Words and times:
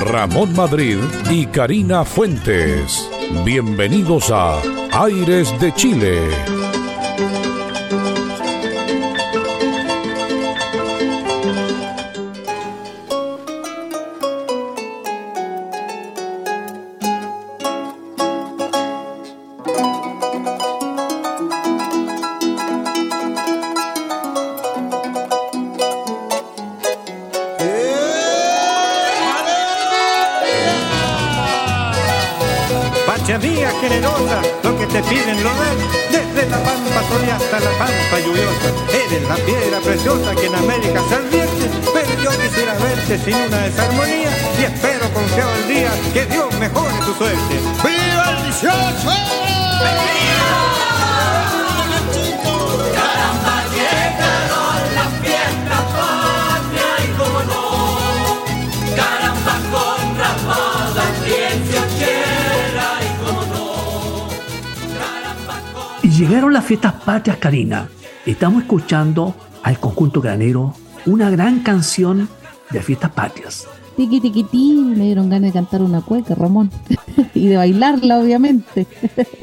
Ramón 0.00 0.56
Madrid 0.56 0.96
y 1.30 1.44
Karina 1.46 2.06
Fuentes. 2.06 3.06
Bienvenidos 3.44 4.30
a 4.30 4.62
Aires 4.92 5.52
de 5.60 5.74
Chile. 5.74 6.69
La 39.30 39.36
piedra 39.36 39.78
preciosa 39.78 40.34
que 40.34 40.46
en 40.46 40.54
América 40.56 41.00
se 41.08 41.14
advierte, 41.14 41.70
pero 41.94 42.20
yo 42.20 42.30
quisiera 42.30 42.74
verte 42.74 43.16
sin 43.16 43.36
una 43.36 43.58
desarmonía 43.58 44.30
y 44.58 44.62
espero 44.64 45.08
confiado 45.14 45.50
el 45.54 45.68
día 45.68 45.90
que 46.12 46.26
Dios 46.26 46.52
mejore 46.58 46.94
tu 47.06 47.14
suerte. 47.14 47.60
¡Viva 47.84 48.30
el 48.30 48.42
18! 48.42 49.08
Y 66.02 66.08
llegaron 66.08 66.52
las 66.52 66.64
fiestas 66.64 66.94
patrias, 66.94 67.36
Karina. 67.36 67.88
Estamos 68.26 68.62
escuchando 68.62 69.34
al 69.62 69.80
conjunto 69.80 70.20
granero 70.20 70.74
una 71.06 71.30
gran 71.30 71.60
canción 71.60 72.28
de 72.70 72.82
fiestas 72.82 73.12
patrias. 73.12 73.66
Tiqui 73.96 74.20
tiquitín, 74.20 74.90
me 74.98 75.06
dieron 75.06 75.30
ganas 75.30 75.48
de 75.48 75.52
cantar 75.54 75.80
una 75.80 76.02
cueca, 76.02 76.34
Ramón. 76.34 76.70
y 77.34 77.48
de 77.48 77.56
bailarla, 77.56 78.18
obviamente. 78.18 78.86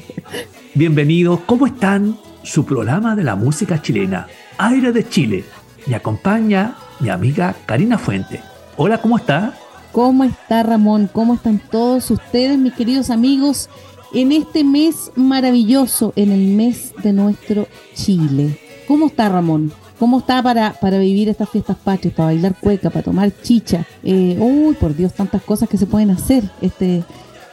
Bienvenidos, 0.75 1.39
¿cómo 1.47 1.65
están? 1.65 2.17
Su 2.43 2.65
programa 2.65 3.15
de 3.15 3.23
la 3.23 3.35
música 3.35 3.81
chilena, 3.81 4.27
Aire 4.59 4.91
de 4.91 5.09
Chile. 5.09 5.43
Me 5.87 5.95
acompaña 5.95 6.75
mi 6.99 7.09
amiga 7.09 7.55
Karina 7.65 7.97
Fuente. 7.97 8.41
Hola, 8.75 9.01
¿cómo 9.01 9.17
está? 9.17 9.55
¿Cómo 9.91 10.23
está 10.23 10.61
Ramón? 10.61 11.09
¿Cómo 11.11 11.33
están 11.33 11.59
todos 11.71 12.11
ustedes, 12.11 12.59
mis 12.59 12.73
queridos 12.73 13.09
amigos, 13.09 13.71
en 14.13 14.31
este 14.31 14.63
mes 14.63 15.11
maravilloso, 15.15 16.13
en 16.15 16.31
el 16.31 16.49
mes 16.49 16.93
de 17.01 17.13
nuestro 17.13 17.67
Chile? 17.95 18.66
¿Cómo 18.87 19.07
está 19.07 19.27
Ramón? 19.27 19.71
¿Cómo 19.99 20.19
está 20.19 20.41
para, 20.41 20.73
para 20.73 20.97
vivir 20.97 21.27
estas 21.27 21.49
fiestas 21.49 21.75
patrias, 21.75 22.13
para 22.13 22.27
bailar 22.27 22.55
cueca, 22.57 22.89
para 22.89 23.03
tomar 23.03 23.31
chicha? 23.41 23.85
Eh, 24.03 24.37
uy, 24.39 24.75
por 24.75 24.95
Dios, 24.95 25.13
tantas 25.13 25.41
cosas 25.41 25.67
que 25.67 25.77
se 25.77 25.87
pueden 25.87 26.11
hacer 26.11 26.43
este 26.61 27.03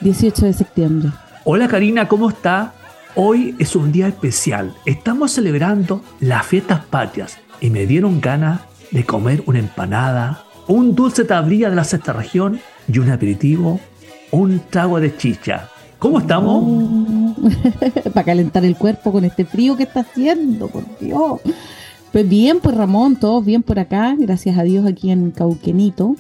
18 0.01 0.47
de 0.47 0.53
septiembre. 0.53 1.09
Hola 1.43 1.67
Karina, 1.67 2.07
¿cómo 2.07 2.29
está? 2.29 2.75
Hoy 3.17 3.57
es 3.59 3.75
un 3.75 3.91
día 3.91 4.07
especial. 4.07 4.75
Estamos 4.87 5.33
celebrando 5.33 6.03
las 6.21 6.47
fiestas 6.47 6.85
patrias 6.85 7.39
y 7.61 7.71
me 7.71 7.87
dieron 7.87 8.21
ganas 8.21 8.61
de 8.93 9.05
comer 9.05 9.43
una 9.47 9.59
empanada, 9.59 10.45
un 10.69 10.95
dulce 10.95 11.25
tablilla 11.25 11.69
de 11.69 11.77
la 11.77 11.85
sexta 11.85 12.13
región 12.13 12.61
y 12.87 12.99
un 12.99 13.11
aperitivo, 13.11 13.81
un 14.31 14.61
trago 14.71 15.01
de 15.01 15.17
chicha. 15.17 15.69
¿Cómo 16.05 16.19
estamos? 16.19 16.63
para 18.13 18.25
calentar 18.27 18.63
el 18.63 18.77
cuerpo 18.77 19.11
con 19.11 19.25
este 19.25 19.47
frío 19.47 19.75
que 19.75 19.85
está 19.85 20.01
haciendo, 20.01 20.69
por 20.69 20.85
Dios. 21.01 21.41
Pues 22.13 22.29
bien, 22.29 22.59
pues 22.63 22.77
Ramón, 22.77 23.17
todos 23.17 23.43
bien 23.43 23.63
por 23.63 23.79
acá, 23.79 24.15
gracias 24.19 24.59
a 24.59 24.65
Dios 24.65 24.85
aquí 24.85 25.11
en 25.11 25.31
Cauquenito. 25.31 26.15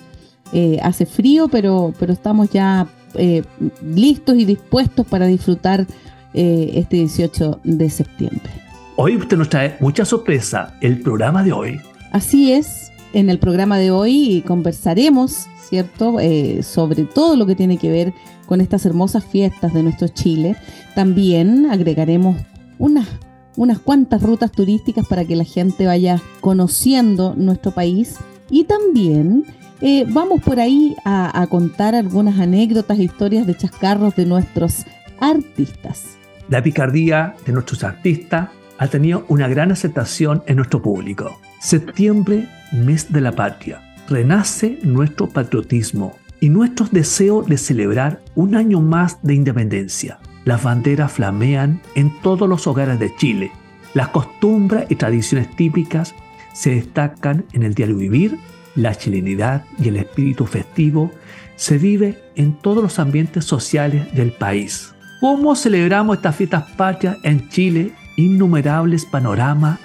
Eh, 0.55 0.78
hace 0.83 1.05
frío, 1.05 1.49
pero, 1.49 1.93
pero 1.99 2.15
estamos 2.15 2.49
ya 2.49 2.87
eh, 3.12 3.43
listos 3.84 4.37
y 4.37 4.47
dispuestos 4.47 5.06
para 5.06 5.27
disfrutar 5.27 5.87
eh, 6.33 6.71
este 6.77 6.97
18 6.97 7.61
de 7.62 7.91
septiembre. 7.91 8.53
Hoy 8.97 9.19
usted 9.19 9.37
nos 9.37 9.51
trae 9.51 9.77
mucha 9.81 10.06
sorpresa. 10.06 10.78
El 10.81 11.03
programa 11.03 11.45
de 11.45 11.53
hoy 11.53 11.78
Así 12.11 12.53
es, 12.53 12.91
en 13.12 13.28
el 13.28 13.39
programa 13.39 13.77
de 13.77 13.91
hoy 13.91 14.43
conversaremos, 14.47 15.47
¿cierto?, 15.69 16.16
sobre 16.62 17.05
todo 17.05 17.37
lo 17.37 17.45
que 17.45 17.55
tiene 17.55 17.77
que 17.77 17.91
ver 17.91 18.15
con 18.15 18.34
estas 18.60 18.87
hermosas 18.87 19.25
fiestas 19.25 19.72
de 19.72 19.82
nuestro 19.82 20.09
Chile. 20.09 20.56
También 20.94 21.66
agregaremos 21.71 22.37
unas, 22.78 23.09
unas 23.56 23.78
cuantas 23.78 24.22
rutas 24.22 24.53
turísticas 24.53 25.06
para 25.06 25.25
que 25.25 25.37
la 25.37 25.44
gente 25.44 25.87
vaya 25.87 26.21
conociendo 26.41 27.34
nuestro 27.37 27.72
país. 27.72 28.16
Y 28.50 28.65
también 28.65 29.44
eh, 29.81 30.04
vamos 30.09 30.43
por 30.43 30.60
ahí 30.60 30.94
a, 31.04 31.41
a 31.41 31.47
contar 31.47 31.94
algunas 31.94 32.38
anécdotas 32.38 32.99
e 32.99 33.04
historias 33.04 33.47
de 33.47 33.56
chascarros 33.56 34.15
de 34.16 34.27
nuestros 34.27 34.84
artistas. 35.21 36.16
La 36.49 36.62
picardía 36.62 37.34
de 37.47 37.53
nuestros 37.53 37.84
artistas 37.84 38.50
ha 38.78 38.88
tenido 38.88 39.25
una 39.28 39.49
gran 39.49 39.72
aceptación 39.72 40.43
en 40.47 40.56
nuestro 40.56 40.83
público. 40.83 41.41
Septiembre, 41.60 42.49
mes 42.72 43.12
de 43.12 43.21
la 43.21 43.33
patria. 43.33 43.81
Renace 44.09 44.78
nuestro 44.83 45.28
patriotismo 45.28 46.16
y 46.44 46.50
nuestros 46.50 46.91
deseos 46.91 47.47
de 47.47 47.56
celebrar 47.56 48.21
un 48.34 48.55
año 48.55 48.82
más 48.82 49.16
de 49.22 49.32
independencia. 49.32 50.19
Las 50.44 50.62
banderas 50.62 51.12
flamean 51.12 51.81
en 51.94 52.21
todos 52.21 52.47
los 52.47 52.66
hogares 52.66 52.99
de 52.99 53.16
Chile. 53.16 53.50
Las 53.94 54.09
costumbres 54.09 54.84
y 54.91 54.97
tradiciones 54.97 55.56
típicas 55.56 56.15
se 56.53 56.75
destacan 56.75 57.47
en 57.54 57.62
el 57.62 57.72
diario 57.72 57.97
vivir. 57.97 58.38
La 58.75 58.94
chilenidad 58.94 59.65
y 59.83 59.88
el 59.88 59.97
espíritu 59.97 60.44
festivo 60.44 61.10
se 61.56 61.78
vive 61.78 62.19
en 62.37 62.53
todos 62.59 62.83
los 62.83 62.99
ambientes 62.99 63.47
sociales 63.47 64.15
del 64.15 64.33
país. 64.33 64.94
¿Cómo 65.22 65.56
celebramos 65.56 66.19
estas 66.19 66.37
fiestas 66.37 66.65
patrias 66.72 67.16
en 67.22 67.49
Chile? 67.49 67.94
Innumerables 68.19 69.06
panoramas 69.06 69.78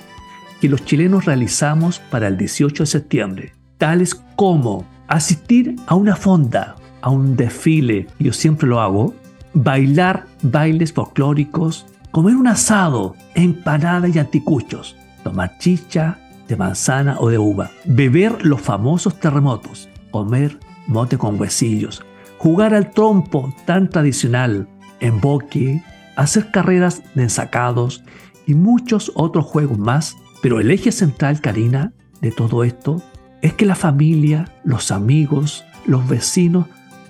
que 0.59 0.67
los 0.67 0.83
chilenos 0.83 1.23
realizamos 1.23 1.99
para 2.11 2.27
el 2.27 2.35
18 2.35 2.83
de 2.83 2.87
septiembre, 2.87 3.53
tales 3.77 4.13
como 4.35 4.98
asistir 5.09 5.75
a 5.87 5.95
una 5.95 6.15
fonda, 6.15 6.75
a 7.01 7.09
un 7.09 7.35
desfile, 7.35 8.07
yo 8.19 8.31
siempre 8.31 8.69
lo 8.69 8.79
hago, 8.79 9.13
bailar 9.53 10.25
bailes 10.43 10.93
folclóricos, 10.93 11.87
comer 12.11 12.35
un 12.35 12.47
asado, 12.47 13.15
empanada 13.33 14.07
y 14.07 14.17
anticuchos, 14.19 14.95
tomar 15.23 15.57
chicha 15.57 16.19
de 16.47 16.55
manzana 16.55 17.17
o 17.19 17.29
de 17.29 17.37
uva, 17.37 17.71
beber 17.85 18.45
los 18.45 18.61
famosos 18.61 19.19
terremotos, 19.19 19.89
comer 20.11 20.57
mote 20.87 21.17
con 21.17 21.39
huesillos, 21.39 22.03
jugar 22.37 22.73
al 22.73 22.91
trompo 22.91 23.53
tan 23.65 23.89
tradicional, 23.89 24.67
emboque, 24.99 25.83
hacer 26.15 26.51
carreras 26.51 27.01
de 27.15 27.23
ensacados 27.23 28.03
y 28.45 28.53
muchos 28.53 29.11
otros 29.15 29.45
juegos 29.45 29.77
más. 29.77 30.15
Pero 30.41 30.59
el 30.59 30.71
eje 30.71 30.91
central, 30.91 31.41
Karina, 31.41 31.93
de 32.21 32.31
todo 32.31 32.63
esto 32.63 33.01
es 33.41 33.53
que 33.53 33.65
la 33.65 33.75
familia, 33.75 34.49
los 34.63 34.91
amigos, 34.91 35.63
los 35.85 36.07
vecinos 36.07 36.67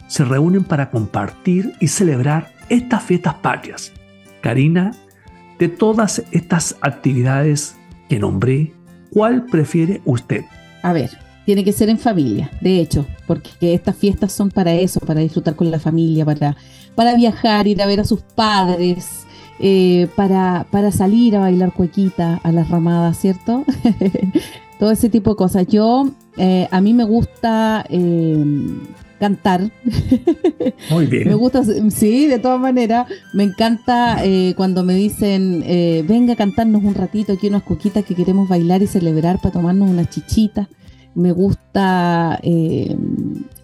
se 0.08 0.26
reúnen 0.26 0.64
para 0.64 0.90
compartir 0.90 1.74
y 1.80 1.88
celebrar 1.88 2.52
estas 2.70 3.04
fiestas 3.04 3.36
patrias. 3.36 3.92
Karina, 4.42 4.92
de 5.60 5.68
todas 5.68 6.24
estas 6.32 6.76
actividades 6.82 7.76
que 8.08 8.20
nombré, 8.20 8.74
¿cuál 9.12 9.46
prefiere 9.46 10.02
usted? 10.06 10.46
A 10.82 10.94
ver, 10.94 11.12
tiene 11.46 11.64
que 11.64 11.74
ser 11.74 11.90
en 11.90 11.98
familia, 11.98 12.50
de 12.62 12.80
hecho, 12.80 13.06
porque 13.28 13.74
estas 13.74 13.96
fiestas 13.96 14.32
son 14.32 14.50
para 14.50 14.74
eso, 14.74 15.00
para 15.00 15.20
disfrutar 15.20 15.56
con 15.56 15.70
la 15.70 15.80
familia, 15.80 16.26
para, 16.26 16.56
para 16.96 17.16
viajar, 17.16 17.68
ir 17.68 17.82
a 17.82 17.88
ver 17.88 18.00
a 18.00 18.06
sus 18.06 18.22
padres, 18.22 19.26
eh, 19.60 20.08
para, 20.16 20.66
para 20.72 20.92
salir 20.92 21.36
a 21.36 21.40
bailar 21.40 21.74
cuequita 21.74 22.40
a 22.44 22.52
las 22.52 22.70
ramadas, 22.70 23.20
¿cierto? 23.20 23.66
Todo 24.80 24.92
ese 24.92 25.10
tipo 25.10 25.32
de 25.32 25.36
cosas. 25.36 25.68
Yo, 25.68 26.10
eh, 26.38 26.68
a 26.72 26.82
mí 26.82 26.94
me 26.94 27.04
gusta 27.04 27.86
eh, 27.90 28.44
cantar. 29.20 29.70
Muy 30.90 31.06
bien. 31.06 31.28
me 31.28 31.36
gusta, 31.36 31.64
sí, 31.90 32.28
de 32.28 32.40
todas 32.40 32.60
maneras. 32.60 33.08
Me 33.34 33.44
encanta 33.44 34.18
cuando 34.56 34.84
me 34.84 34.96
dicen, 34.96 35.64
venga 36.08 36.34
a 36.34 36.38
cantarnos 36.38 36.84
un 36.84 36.96
ratito 36.96 37.34
aquí 37.34 37.48
unas 37.48 37.64
cuequitas 37.64 38.06
que 38.06 38.16
queremos 38.16 38.48
bailar 38.48 38.82
y 38.82 38.88
celebrar 38.88 39.40
para 39.42 39.52
tomarnos 39.52 39.90
unas 39.90 40.10
chichitas. 40.10 40.68
Me 41.14 41.34
gusta 41.34 42.40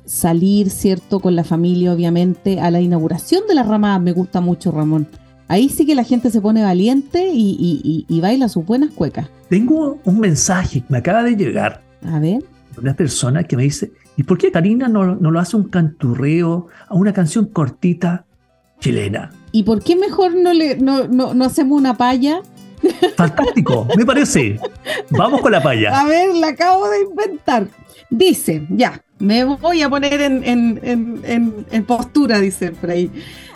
salir, 0.06 0.70
¿cierto? 0.70 1.22
Con 1.22 1.36
la 1.36 1.44
familia, 1.44 1.94
obviamente, 1.94 2.60
a 2.60 2.70
la 2.72 2.82
inauguración 2.82 3.44
de 3.48 3.56
las 3.56 3.68
ramadas. 3.68 4.02
Me 4.02 4.12
gusta 4.12 4.42
mucho, 4.42 4.72
Ramón. 4.72 5.08
Ahí 5.48 5.70
sí 5.70 5.86
que 5.86 5.94
la 5.94 6.04
gente 6.04 6.32
se 6.32 6.42
pone 6.42 6.64
valiente 6.64 7.30
y, 7.32 8.20
baila 8.22 8.50
sus 8.50 8.66
buenas 8.66 8.92
cuecas. 8.92 9.30
Tengo 9.50 10.00
un 10.04 10.20
mensaje 10.20 10.82
que 10.82 10.88
me 10.90 10.98
acaba 10.98 11.24
de 11.24 11.36
llegar. 11.36 11.82
A 12.08 12.20
ver. 12.20 12.44
Una 12.78 12.94
persona 12.94 13.44
que 13.44 13.56
me 13.56 13.64
dice, 13.64 13.92
¿y 14.18 14.24
por 14.24 14.38
qué 14.38 14.52
Karina 14.52 14.88
no, 14.88 15.04
lo 15.06 15.40
hace 15.40 15.56
un 15.56 15.66
canturreo 15.66 16.68
a 16.88 16.96
una 16.96 17.14
canción 17.14 17.46
cortita 17.46 18.26
chilena? 18.80 19.32
¿Y 19.52 19.64
por 19.64 19.84
qué 19.84 19.96
mejor 19.96 20.36
no, 20.36 20.52
le, 20.52 20.78
no, 20.78 21.08
no, 21.08 21.46
hacemos 21.46 21.80
una 21.80 21.96
paya? 21.96 22.42
Fantástico, 23.16 23.88
me 23.96 24.06
parece. 24.06 24.60
Vamos 25.12 25.42
con 25.42 25.52
la 25.52 25.62
paya. 25.62 25.98
A 25.98 26.06
ver, 26.06 26.36
la 26.36 26.50
acabo 26.50 26.90
de 26.90 27.04
inventar. 27.04 27.68
Dice, 28.10 28.66
ya, 28.70 29.02
me 29.20 29.44
voy 29.46 29.82
a 29.82 29.90
poner 29.90 30.22
en, 30.22 31.22
en 31.24 31.84
postura, 31.86 32.40
dice 32.40 32.72
por 32.72 32.90
ahí. 32.90 33.12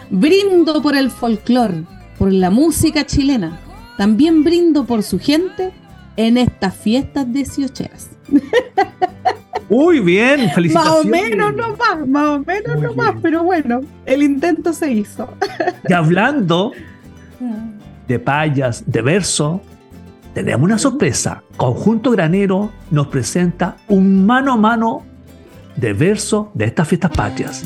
Brindo 0.09 0.81
por 0.81 0.95
el 0.95 1.11
folclor, 1.11 1.85
por 2.17 2.31
la 2.31 2.49
música 2.49 3.05
chilena. 3.05 3.59
También 3.97 4.43
brindo 4.43 4.85
por 4.85 5.03
su 5.03 5.19
gente 5.19 5.71
en 6.15 6.37
estas 6.37 6.75
fiestas 6.75 7.31
de 7.31 7.45
Siocheras. 7.45 8.09
Muy 9.69 9.99
bien, 9.99 10.49
felicitaciones. 10.51 11.05
Más 11.11 11.21
o 11.21 11.29
menos 11.29 11.55
no 11.55 11.77
más, 11.77 12.07
más 12.07 12.27
o 12.27 12.39
menos 12.39 12.81
no 12.81 12.93
más, 12.93 13.15
pero 13.21 13.43
bueno, 13.43 13.81
el 14.05 14.23
intento 14.23 14.73
se 14.73 14.91
hizo. 14.91 15.29
Y 15.87 15.93
hablando 15.93 16.71
de 18.07 18.19
payas, 18.19 18.83
de 18.85 19.01
verso, 19.01 19.61
tenemos 20.33 20.65
una 20.65 20.79
sorpresa. 20.79 21.43
Conjunto 21.55 22.11
Granero 22.11 22.71
nos 22.89 23.07
presenta 23.07 23.77
un 23.87 24.25
mano 24.25 24.53
a 24.53 24.57
mano 24.57 25.03
de 25.75 25.93
verso 25.93 26.51
de 26.55 26.65
estas 26.65 26.87
fiestas 26.87 27.11
patrias. 27.11 27.63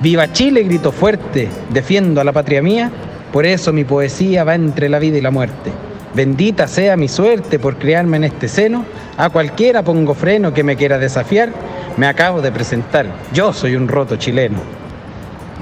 Viva 0.00 0.32
Chile, 0.32 0.62
grito 0.62 0.92
fuerte, 0.92 1.46
defiendo 1.68 2.22
a 2.22 2.24
la 2.24 2.32
patria 2.32 2.62
mía, 2.62 2.90
por 3.34 3.44
eso 3.44 3.70
mi 3.70 3.84
poesía 3.84 4.44
va 4.44 4.54
entre 4.54 4.88
la 4.88 4.98
vida 4.98 5.18
y 5.18 5.20
la 5.20 5.30
muerte. 5.30 5.70
Bendita 6.14 6.66
sea 6.68 6.96
mi 6.96 7.06
suerte 7.06 7.58
por 7.58 7.76
criarme 7.76 8.16
en 8.16 8.24
este 8.24 8.48
seno, 8.48 8.86
a 9.18 9.28
cualquiera 9.28 9.82
pongo 9.82 10.14
freno 10.14 10.54
que 10.54 10.64
me 10.64 10.76
quiera 10.76 10.96
desafiar, 10.96 11.50
me 11.98 12.06
acabo 12.06 12.40
de 12.40 12.50
presentar, 12.50 13.08
yo 13.34 13.52
soy 13.52 13.76
un 13.76 13.88
roto 13.88 14.16
chileno. 14.16 14.56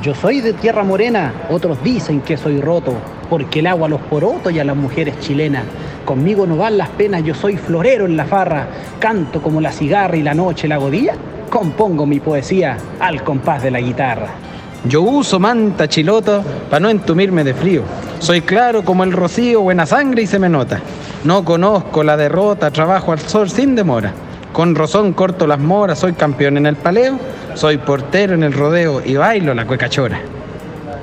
Yo 0.03 0.15
soy 0.15 0.41
de 0.41 0.53
tierra 0.53 0.85
morena, 0.85 1.33
otros 1.51 1.83
dicen 1.83 2.21
que 2.21 2.37
soy 2.37 2.61
roto, 2.61 2.95
porque 3.29 3.59
el 3.59 3.67
agua 3.67 3.89
a 3.89 3.91
los 3.91 4.01
porotos 4.03 4.53
y 4.53 4.61
a 4.61 4.65
las 4.65 4.77
mujeres 4.77 5.19
chilenas. 5.19 5.65
Conmigo 6.05 6.47
no 6.47 6.57
van 6.57 6.79
las 6.79 6.91
penas, 6.91 7.25
yo 7.25 7.35
soy 7.35 7.57
florero 7.57 8.07
en 8.07 8.17
la 8.17 8.25
farra, 8.25 8.69
canto 9.01 9.43
como 9.43 9.61
la 9.61 9.73
cigarra 9.73 10.17
y 10.17 10.23
la 10.23 10.35
noche 10.35 10.69
la 10.69 10.77
godilla 10.77 11.15
compongo 11.49 12.07
mi 12.07 12.21
poesía 12.21 12.77
al 13.01 13.23
compás 13.23 13.63
de 13.63 13.71
la 13.71 13.81
guitarra. 13.81 14.29
Yo 14.85 15.03
uso 15.03 15.41
manta 15.41 15.89
chiloto 15.89 16.43
para 16.71 16.81
no 16.81 16.89
entumirme 16.89 17.45
de 17.45 17.55
frío. 17.55 17.83
Soy 18.21 18.43
claro 18.43 18.85
como 18.85 19.05
el 19.05 19.13
rocío, 19.13 19.63
buena 19.63 19.87
sangre 19.87 20.23
y 20.23 20.27
se 20.27 20.39
me 20.39 20.49
nota. 20.49 20.81
No 21.25 21.45
conozco 21.45 22.05
la 22.05 22.17
derrota, 22.17 22.71
trabajo 22.71 23.13
al 23.13 23.19
sol 23.19 23.51
sin 23.51 23.75
demora. 23.75 24.13
Con 24.53 24.75
rozón 24.75 25.13
corto 25.13 25.47
las 25.47 25.59
moras, 25.59 25.99
soy 25.99 26.13
campeón 26.13 26.57
en 26.57 26.67
el 26.67 26.77
paleo, 26.77 27.19
soy 27.55 27.79
portero 27.79 28.35
en 28.35 28.45
el 28.45 28.53
rodeo 28.53 29.03
y 29.05 29.15
bailo 29.15 29.53
la 29.55 29.67
cuecachora. 29.67 30.21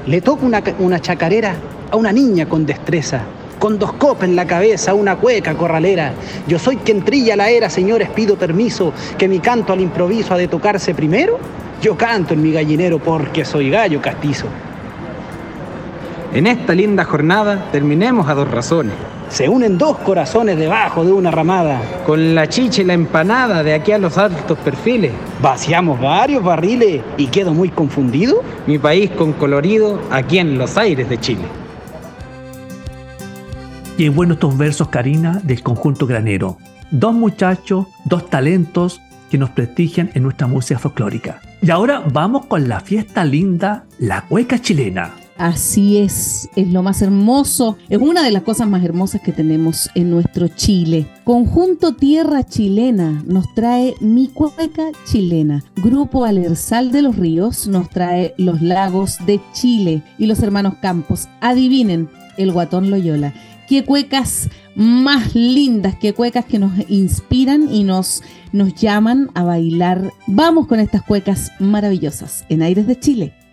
Le 0.08 0.22
toco 0.22 0.46
una, 0.46 0.64
una 0.80 1.00
chacarera 1.00 1.56
a 1.92 1.96
una 1.96 2.12
niña 2.12 2.48
con 2.48 2.66
destreza 2.66 3.22
con 3.60 3.80
dos 3.80 3.94
copas 3.94 4.28
en 4.28 4.36
la 4.36 4.46
cabeza, 4.46 4.94
una 4.94 5.16
cueca 5.16 5.56
corralera. 5.56 6.13
Yo 6.48 6.60
soy 6.60 6.78
quien 6.78 7.04
trilla 7.04 7.36
la 7.36 7.50
era, 7.50 7.69
señores, 7.69 8.10
pido 8.10 8.36
permiso, 8.36 8.94
que 9.18 9.28
mi 9.28 9.40
canto 9.40 9.74
al 9.74 9.81
improviso 9.81 10.34
ha 10.34 10.38
de 10.38 10.48
tocarse 10.48 10.94
primero. 10.94 11.40
Yo 11.81 11.98
canto 11.98 12.34
en 12.34 12.42
mi 12.42 12.52
gallinero 12.52 13.00
porque 13.00 13.46
soy 13.46 13.69
gallo 13.69 14.02
castizo. 14.02 14.48
En 16.34 16.48
esta 16.48 16.75
linda 16.75 17.06
jornada 17.06 17.69
terminemos 17.72 18.28
a 18.28 18.34
dos 18.34 18.52
razones. 18.52 18.94
Se 19.30 19.50
unen 19.50 19.78
dos 19.78 19.98
corazones 20.00 20.58
debajo 20.58 21.04
de 21.04 21.12
una 21.12 21.31
ramada. 21.31 21.81
Con 22.06 22.36
la 22.36 22.48
chicha 22.48 22.81
y 22.81 22.86
la 22.86 22.94
empanada 22.94 23.63
de 23.63 23.74
aquí 23.74 23.92
a 23.92 23.98
los 23.98 24.18
altos 24.18 24.58
perfiles. 24.60 25.12
Vaciamos 25.42 26.00
varios 26.00 26.44
barriles 26.44 27.01
y 27.18 27.28
quedo 27.28 27.54
muy 27.54 27.69
confundido. 27.69 28.44
Mi 28.68 28.78
país 28.78 29.12
con 29.12 29.34
colorido 29.34 30.01
aquí 30.12 30.38
en 30.40 30.58
los 30.58 30.78
aires 30.78 31.10
de 31.10 31.19
Chile. 31.19 31.65
Y 33.98 34.04
en 34.06 34.16
buenos 34.16 34.36
estos 34.36 34.58
versos, 34.58 34.90
Karina, 34.90 35.40
del 35.46 35.64
conjunto 35.64 36.06
granero. 36.06 36.58
Dos 36.92 37.14
muchachos, 37.14 37.88
dos 38.04 38.30
talentos 38.30 39.00
que 39.32 39.38
nos 39.38 39.52
prestigian 39.52 40.12
en 40.16 40.24
nuestra 40.24 40.48
música 40.48 40.78
folclórica. 40.78 41.40
Y 41.62 41.72
ahora 41.72 42.04
vamos 42.12 42.46
con 42.48 42.68
la 42.68 42.82
fiesta 42.82 43.24
linda, 43.24 43.86
la 43.98 44.26
cueca 44.28 44.60
chilena. 44.60 45.14
Así 45.38 45.98
es, 45.98 46.50
es 46.58 46.68
lo 46.74 46.84
más 46.84 47.02
hermoso, 47.02 47.78
es 47.90 47.98
una 48.00 48.22
de 48.24 48.32
las 48.32 48.44
cosas 48.44 48.68
más 48.68 48.84
hermosas 48.84 49.22
que 49.22 49.32
tenemos 49.32 49.90
en 49.96 50.10
nuestro 50.10 50.50
Chile. 50.50 51.08
Conjunto 51.24 51.94
Tierra 51.94 52.44
Chilena 52.44 53.24
nos 53.26 53.54
trae 53.54 53.96
Mi 54.02 54.28
Cueca 54.28 54.92
Chilena. 55.06 55.64
Grupo 55.78 56.26
Alersal 56.26 56.92
de 56.92 57.02
los 57.02 57.16
Ríos 57.16 57.68
nos 57.68 57.90
trae 57.90 58.34
Los 58.38 58.62
Lagos 58.62 59.18
de 59.26 59.40
Chile 59.54 60.04
y 60.18 60.26
los 60.26 60.42
hermanos 60.42 60.76
Campos. 60.82 61.30
Adivinen, 61.40 62.10
el 62.38 62.52
Guatón 62.52 62.90
Loyola 62.90 63.34
qué 63.68 63.84
cuecas 63.84 64.50
más 64.76 65.36
lindas, 65.36 65.96
qué 66.00 66.14
cuecas 66.14 66.46
que 66.46 66.60
nos 66.60 66.72
inspiran 66.90 67.74
y 67.74 67.84
nos, 67.84 68.24
nos 68.52 68.74
llaman 68.76 69.30
a 69.34 69.44
bailar. 69.44 70.12
Vamos 70.28 70.68
con 70.68 70.80
estas 70.80 71.04
cuecas 71.04 71.52
maravillosas 71.60 72.46
en 72.50 72.62
Aires 72.62 72.88
de 72.88 73.00
Chile. 73.00 73.45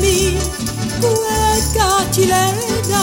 mi 0.00 0.38
cueca 1.00 2.10
chilena. 2.10 3.02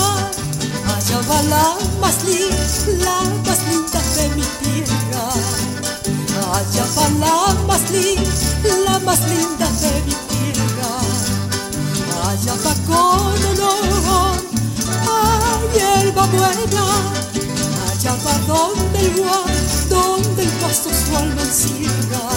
Allá 0.96 1.20
va 1.30 1.42
la 1.44 1.78
más 2.02 2.24
linda, 2.24 3.06
la 3.06 3.22
más 3.46 3.60
linda 3.70 4.00
de 4.16 4.30
mi 4.36 4.46
tierra. 4.62 5.24
Allá 6.54 6.86
va 6.96 7.06
la 7.22 7.36
más 7.68 7.84
linda, 7.92 8.70
la 8.86 9.00
más 9.00 9.20
linda 9.30 9.68
de 9.82 9.92
mi 10.06 10.16
tierra. 10.30 10.92
Allá 12.30 12.54
va 12.66 12.74
con 12.88 13.38
honor, 13.50 14.38
ay, 15.16 15.62
hierba 15.74 16.26
buena. 16.28 16.86
Allá 17.90 18.14
va 18.26 18.34
donde 18.48 19.00
el 19.00 19.12
guan, 19.18 19.90
donde 19.90 20.44
el 20.44 20.50
pasto 20.62 20.90
su 20.90 21.16
alma 21.16 21.42
encierra. 21.42 22.37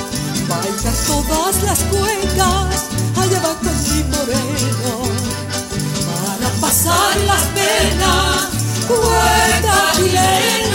todas 0.89 1.61
las 1.63 1.79
cuecas 1.91 2.87
allá 3.15 3.39
va 3.39 3.53
con 3.59 3.83
mi 3.83 4.03
moreno 4.05 5.03
para 6.07 6.49
pasar 6.59 7.17
las 7.27 7.43
penas, 7.53 8.49
cueca 8.87 9.91
chilena. 9.95 10.70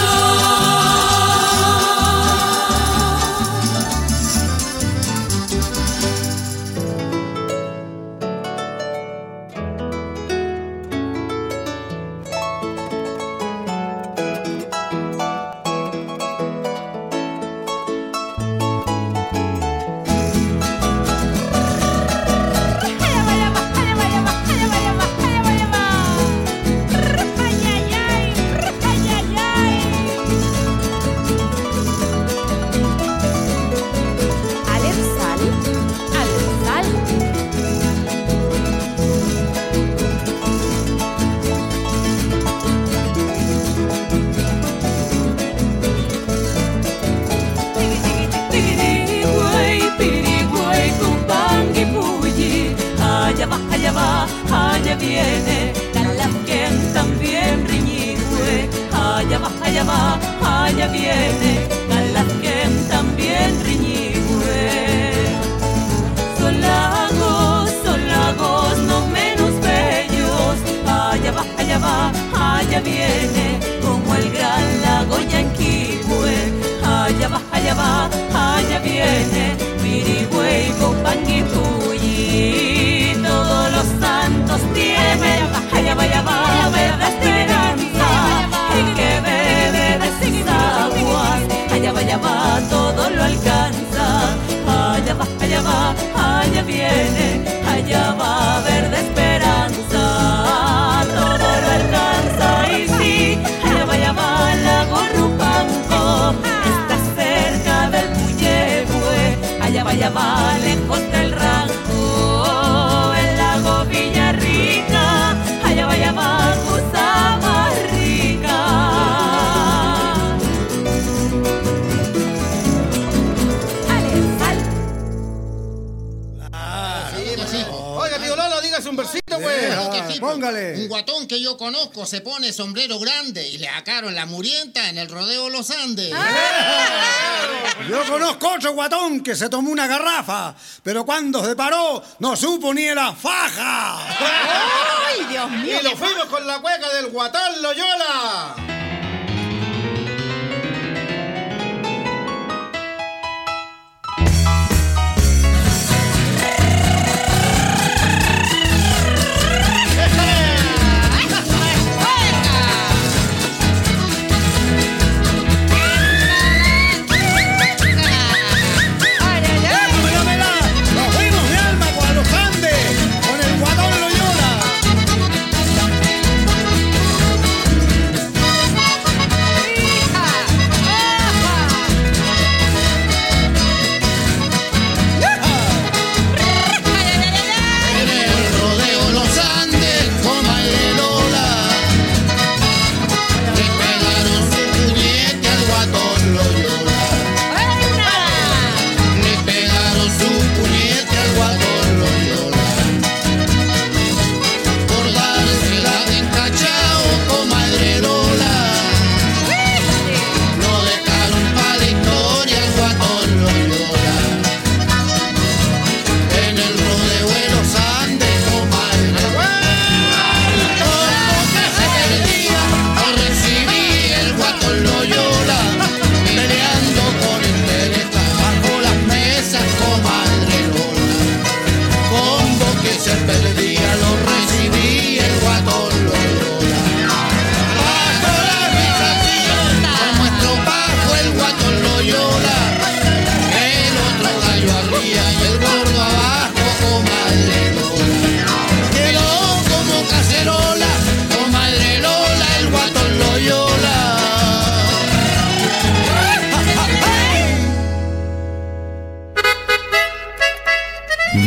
Que 139.24 139.34
se 139.34 139.48
tomó 139.48 139.70
una 139.70 139.86
garrafa, 139.86 140.54
pero 140.82 141.04
cuando 141.04 141.44
se 141.44 141.56
paró 141.56 142.02
no 142.20 142.36
supo 142.36 142.72
ni 142.72 142.86
la 142.94 143.12
faja. 143.12 143.98
¡Ay, 143.98 145.24
Dios 145.28 145.50
mío! 145.50 145.78
Y 145.80 145.84
lo 145.84 145.96
fuimos 145.96 146.26
con 146.26 146.46
la 146.46 146.60
cueca 146.60 146.88
del 146.94 147.08
guatón 147.08 147.62
Loyola. 147.62 148.65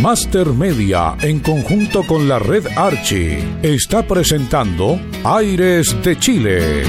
Master 0.09 0.47
Media, 0.53 1.15
en 1.21 1.39
conjunto 1.39 2.01
con 2.01 2.27
la 2.27 2.39
red 2.39 2.65
Archie, 2.75 3.43
está 3.61 4.01
presentando 4.01 4.99
Aires 5.23 5.95
de 6.03 6.17
Chile. 6.17 6.83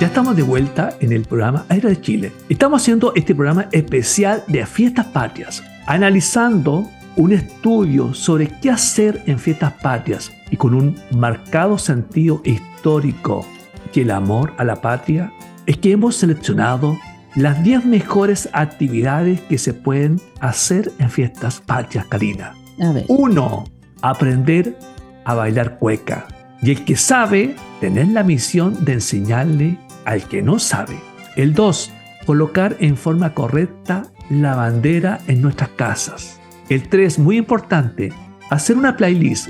Ya 0.00 0.06
estamos 0.08 0.34
de 0.34 0.42
vuelta 0.42 0.96
en 0.98 1.12
el 1.12 1.22
programa 1.22 1.64
Aires 1.68 1.90
de 1.92 2.00
Chile. 2.00 2.32
Estamos 2.48 2.82
haciendo 2.82 3.12
este 3.14 3.36
programa 3.36 3.68
especial 3.70 4.42
de 4.48 4.66
fiestas 4.66 5.06
patrias, 5.06 5.62
analizando 5.86 6.90
un 7.14 7.32
estudio 7.32 8.14
sobre 8.14 8.48
qué 8.60 8.70
hacer 8.70 9.22
en 9.26 9.38
fiestas 9.38 9.74
patrias 9.74 10.32
y 10.50 10.56
con 10.56 10.74
un 10.74 10.96
marcado 11.12 11.78
sentido 11.78 12.42
histórico 12.44 13.46
que 13.92 14.02
el 14.02 14.10
amor 14.10 14.52
a 14.58 14.64
la 14.64 14.80
patria, 14.80 15.32
es 15.66 15.76
que 15.78 15.92
hemos 15.92 16.16
seleccionado 16.16 16.98
las 17.34 17.62
10 17.62 17.84
mejores 17.84 18.48
actividades 18.52 19.40
que 19.42 19.58
se 19.58 19.72
pueden 19.72 20.20
hacer 20.40 20.90
en 20.98 21.10
fiestas 21.10 21.60
patrias, 21.60 22.06
Karina. 22.06 22.54
A 22.80 22.92
ver. 22.92 23.04
1. 23.08 23.64
Aprender 24.02 24.76
a 25.24 25.34
bailar 25.34 25.78
cueca. 25.78 26.26
Y 26.62 26.72
el 26.72 26.84
que 26.84 26.96
sabe, 26.96 27.54
tener 27.80 28.08
la 28.08 28.24
misión 28.24 28.84
de 28.84 28.94
enseñarle 28.94 29.78
al 30.04 30.24
que 30.24 30.42
no 30.42 30.58
sabe. 30.58 30.98
El 31.36 31.54
2. 31.54 31.92
Colocar 32.26 32.76
en 32.80 32.96
forma 32.96 33.32
correcta 33.32 34.02
la 34.28 34.56
bandera 34.56 35.20
en 35.26 35.40
nuestras 35.40 35.70
casas. 35.70 36.40
El 36.68 36.88
3. 36.88 37.18
Muy 37.18 37.36
importante, 37.36 38.12
hacer 38.50 38.76
una 38.76 38.96
playlist. 38.96 39.48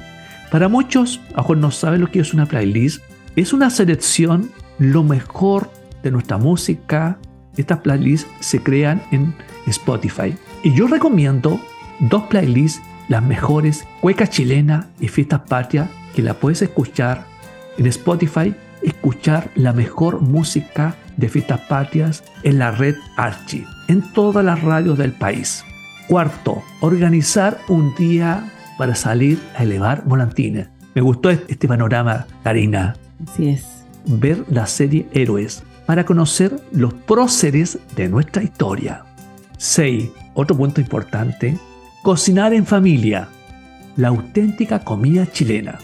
Para 0.50 0.68
muchos, 0.68 1.20
a 1.34 1.42
mejor 1.42 1.58
no 1.58 1.70
saben 1.70 2.00
lo 2.00 2.10
que 2.10 2.20
es 2.20 2.34
una 2.34 2.46
playlist. 2.46 3.02
Es 3.36 3.52
una 3.52 3.70
selección, 3.70 4.50
lo 4.78 5.04
mejor 5.04 5.70
de 6.02 6.10
nuestra 6.10 6.36
música. 6.36 7.18
Estas 7.56 7.78
playlists 7.78 8.28
se 8.40 8.60
crean 8.60 9.02
en 9.12 9.34
Spotify. 9.66 10.34
Y 10.64 10.74
yo 10.74 10.88
recomiendo 10.88 11.60
dos 12.00 12.24
playlists, 12.24 12.82
las 13.08 13.22
mejores, 13.22 13.86
Cueca 14.00 14.26
Chilena 14.26 14.88
y 14.98 15.08
Fiestas 15.08 15.42
Patrias, 15.48 15.88
que 16.14 16.22
la 16.22 16.34
puedes 16.34 16.62
escuchar 16.62 17.24
en 17.78 17.86
Spotify, 17.86 18.54
escuchar 18.82 19.50
la 19.54 19.72
mejor 19.72 20.20
música 20.20 20.96
de 21.16 21.28
Fiestas 21.28 21.60
Patrias 21.68 22.24
en 22.42 22.58
la 22.58 22.72
red 22.72 22.96
Archie, 23.16 23.66
en 23.88 24.02
todas 24.12 24.44
las 24.44 24.62
radios 24.62 24.98
del 24.98 25.12
país. 25.12 25.64
Cuarto, 26.08 26.62
organizar 26.80 27.58
un 27.68 27.94
día 27.94 28.50
para 28.76 28.96
salir 28.96 29.40
a 29.56 29.62
elevar 29.62 30.02
volantines. 30.04 30.68
Me 30.94 31.02
gustó 31.02 31.30
este 31.30 31.68
panorama, 31.68 32.26
Karina. 32.42 32.96
Así 33.26 33.48
es. 33.48 33.84
Ver 34.06 34.44
la 34.48 34.66
serie 34.66 35.06
Héroes 35.12 35.62
para 35.86 36.04
conocer 36.04 36.60
los 36.72 36.94
próceres 36.94 37.78
de 37.96 38.08
nuestra 38.08 38.42
historia. 38.42 39.04
6. 39.58 40.08
Otro 40.34 40.56
punto 40.56 40.80
importante, 40.80 41.58
cocinar 42.02 42.54
en 42.54 42.64
familia. 42.64 43.28
La 43.96 44.08
auténtica 44.08 44.78
comida 44.80 45.30
chilena. 45.30 45.78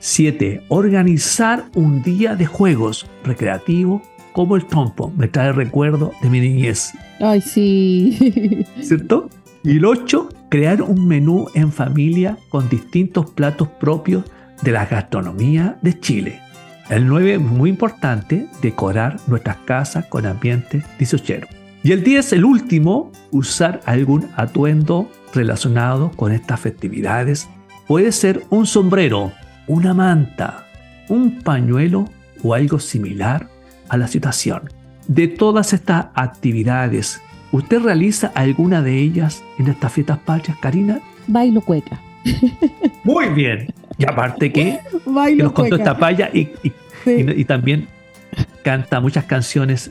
7. 0.00 0.64
Organizar 0.68 1.64
un 1.74 2.02
día 2.02 2.34
de 2.34 2.46
juegos 2.46 3.06
recreativos 3.22 4.02
como 4.32 4.56
el 4.56 4.66
trompo. 4.66 5.12
Me 5.16 5.28
trae 5.28 5.52
recuerdo 5.52 6.12
de 6.22 6.30
mi 6.30 6.40
niñez. 6.40 6.92
Ay, 7.20 7.40
sí. 7.40 8.66
¿Cierto? 8.80 9.28
Y 9.62 9.76
el 9.76 9.84
8. 9.84 10.28
Crear 10.48 10.82
un 10.82 11.06
menú 11.06 11.46
en 11.54 11.70
familia 11.70 12.36
con 12.48 12.68
distintos 12.68 13.30
platos 13.30 13.68
propios 13.68 14.24
de 14.62 14.72
la 14.72 14.86
gastronomía 14.86 15.78
de 15.82 15.98
Chile. 16.00 16.41
El 16.90 17.06
9, 17.06 17.38
muy 17.38 17.70
importante, 17.70 18.46
decorar 18.60 19.16
nuestras 19.26 19.56
casas 19.58 20.06
con 20.06 20.26
ambiente 20.26 20.82
disochero. 20.98 21.46
Y 21.82 21.92
el 21.92 22.04
10, 22.04 22.34
el 22.34 22.44
último, 22.44 23.10
usar 23.30 23.80
algún 23.86 24.28
atuendo 24.36 25.10
relacionado 25.34 26.10
con 26.12 26.32
estas 26.32 26.60
festividades. 26.60 27.48
Puede 27.86 28.12
ser 28.12 28.44
un 28.50 28.66
sombrero, 28.66 29.32
una 29.66 29.94
manta, 29.94 30.66
un 31.08 31.40
pañuelo 31.40 32.08
o 32.42 32.54
algo 32.54 32.78
similar 32.78 33.48
a 33.88 33.96
la 33.96 34.06
situación. 34.06 34.70
De 35.08 35.28
todas 35.28 35.72
estas 35.72 36.06
actividades, 36.14 37.20
¿usted 37.50 37.80
realiza 37.80 38.30
alguna 38.34 38.82
de 38.82 38.98
ellas 38.98 39.42
en 39.58 39.68
estas 39.68 39.92
fiestas 39.92 40.18
patrias, 40.18 40.58
Karina? 40.58 41.00
Bailo 41.26 41.60
cueca. 41.60 42.00
Muy 43.04 43.28
bien. 43.30 43.72
Y 43.98 44.04
aparte 44.04 44.52
que, 44.52 44.78
que 45.04 45.34
nos 45.36 45.52
contó 45.52 45.76
esta 45.76 45.96
paya 45.98 46.30
y, 46.32 46.40
y- 46.62 46.72
Sí. 47.04 47.10
y- 47.26 47.40
y 47.40 47.44
también 47.44 47.88
canta 48.62 49.00
muchas 49.00 49.24
canciones 49.24 49.90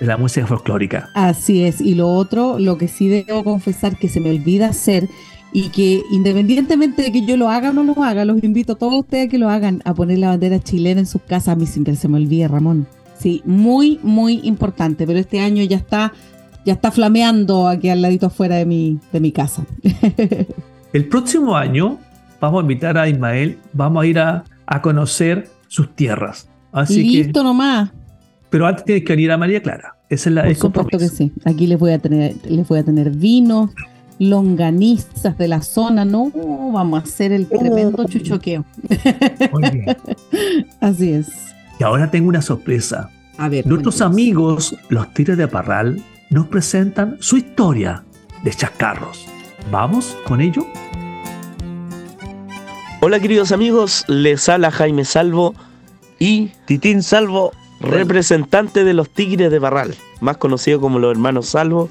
de 0.00 0.06
la 0.06 0.16
música 0.16 0.46
folclórica. 0.46 1.10
Así 1.14 1.64
es. 1.64 1.80
Y 1.82 1.94
lo 1.94 2.08
otro, 2.08 2.58
lo 2.58 2.78
que 2.78 2.88
sí 2.88 3.08
debo 3.08 3.44
confesar 3.44 3.96
que 3.98 4.08
se 4.08 4.20
me 4.20 4.30
olvida 4.30 4.68
hacer 4.68 5.06
y 5.52 5.68
que 5.68 6.02
independientemente 6.10 7.02
de 7.02 7.12
que 7.12 7.26
yo 7.26 7.36
lo 7.36 7.50
haga 7.50 7.70
o 7.70 7.72
no 7.74 7.84
lo 7.84 8.02
haga, 8.02 8.24
los 8.24 8.42
invito 8.42 8.72
a 8.72 8.76
todos 8.76 8.94
ustedes 9.00 9.26
a 9.26 9.30
que 9.30 9.38
lo 9.38 9.50
hagan, 9.50 9.82
a 9.84 9.92
poner 9.94 10.18
la 10.18 10.28
bandera 10.28 10.58
chilena 10.60 11.00
en 11.00 11.06
sus 11.06 11.20
casas. 11.22 11.48
A 11.48 11.56
mí 11.56 11.66
siempre 11.66 11.94
se 11.96 12.08
me 12.08 12.16
olvida, 12.16 12.48
Ramón. 12.48 12.86
Sí, 13.18 13.42
muy, 13.44 14.00
muy 14.02 14.40
importante. 14.44 15.06
Pero 15.06 15.18
este 15.18 15.40
año 15.40 15.62
ya 15.62 15.76
está, 15.76 16.12
ya 16.64 16.72
está 16.72 16.90
flameando 16.90 17.68
aquí 17.68 17.90
al 17.90 18.00
ladito 18.02 18.26
afuera 18.26 18.56
de 18.56 18.64
mi, 18.66 18.98
de 19.12 19.20
mi 19.20 19.30
casa. 19.32 19.64
El 20.92 21.04
próximo 21.08 21.54
año 21.56 21.98
vamos 22.40 22.60
a 22.60 22.62
invitar 22.62 22.98
a 22.98 23.08
Ismael, 23.08 23.58
vamos 23.72 24.02
a 24.02 24.06
ir 24.06 24.18
a, 24.18 24.44
a 24.66 24.82
conocer 24.82 25.48
sus 25.68 25.94
tierras. 25.94 26.48
Así 26.72 27.02
Listo 27.02 27.40
que, 27.40 27.44
nomás. 27.44 27.90
pero 28.50 28.66
antes 28.66 28.84
tienes 28.84 29.04
que 29.04 29.12
venir 29.14 29.32
a 29.32 29.38
María 29.38 29.62
Clara. 29.62 29.96
Esa 30.08 30.28
es 30.28 30.34
la 30.34 30.42
Por 30.42 30.50
el 30.50 30.56
supuesto 30.56 30.98
que 30.98 31.08
sí. 31.08 31.32
Aquí 31.44 31.66
les 31.66 31.78
voy 31.78 31.92
a 31.92 31.98
tener, 31.98 32.34
les 32.44 32.68
voy 32.68 32.78
a 32.78 32.84
tener 32.84 33.10
vinos, 33.10 33.70
longanizas 34.18 35.36
de 35.36 35.48
la 35.48 35.62
zona. 35.62 36.04
No, 36.04 36.30
vamos 36.72 37.00
a 37.00 37.02
hacer 37.02 37.32
el 37.32 37.46
tremendo 37.48 38.04
chuchoqueo. 38.04 38.64
Muy 39.52 39.70
bien. 39.70 39.96
Así 40.80 41.12
es. 41.12 41.28
Y 41.80 41.84
ahora 41.84 42.10
tengo 42.10 42.28
una 42.28 42.42
sorpresa. 42.42 43.10
A 43.38 43.48
ver. 43.48 43.66
Nuestros 43.66 44.00
amigos, 44.00 44.76
los 44.88 45.12
Tigres 45.12 45.36
de 45.38 45.48
Parral, 45.48 46.00
nos 46.30 46.46
presentan 46.46 47.16
su 47.20 47.36
historia 47.36 48.04
de 48.44 48.50
chascarros. 48.52 49.26
¿Vamos 49.70 50.16
con 50.24 50.40
ello? 50.40 50.66
Hola 53.06 53.20
queridos 53.20 53.52
amigos, 53.52 54.04
les 54.08 54.48
habla 54.48 54.72
Jaime 54.72 55.04
Salvo 55.04 55.54
y 56.18 56.50
Titín 56.64 57.04
Salvo, 57.04 57.52
representante 57.78 58.82
de 58.82 58.94
los 58.94 59.08
Tigres 59.08 59.52
de 59.52 59.60
Barral, 59.60 59.94
más 60.20 60.38
conocido 60.38 60.80
como 60.80 60.98
los 60.98 61.12
hermanos 61.12 61.46
Salvo. 61.46 61.88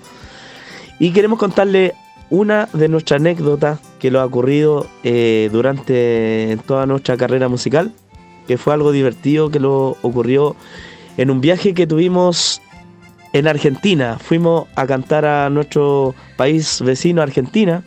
Y 1.00 1.12
queremos 1.12 1.40
contarle 1.40 1.94
una 2.30 2.68
de 2.74 2.90
nuestras 2.90 3.22
anécdotas 3.22 3.80
que 3.98 4.12
lo 4.12 4.20
ha 4.20 4.26
ocurrido 4.26 4.88
eh, 5.06 5.50
durante 5.54 6.58
toda 6.68 6.86
nuestra 6.86 7.16
carrera 7.16 7.48
musical, 7.48 7.94
que 8.46 8.58
fue 8.58 8.74
algo 8.74 8.92
divertido 8.92 9.50
que 9.50 9.62
lo 9.62 9.96
ocurrió 10.02 10.58
en 11.16 11.32
un 11.32 11.40
viaje 11.40 11.74
que 11.74 11.88
tuvimos 11.88 12.62
en 13.32 13.48
Argentina. 13.48 14.20
Fuimos 14.20 14.68
a 14.76 14.86
cantar 14.86 15.24
a 15.24 15.50
nuestro 15.50 16.14
país 16.36 16.82
vecino, 16.82 17.22
Argentina. 17.22 17.86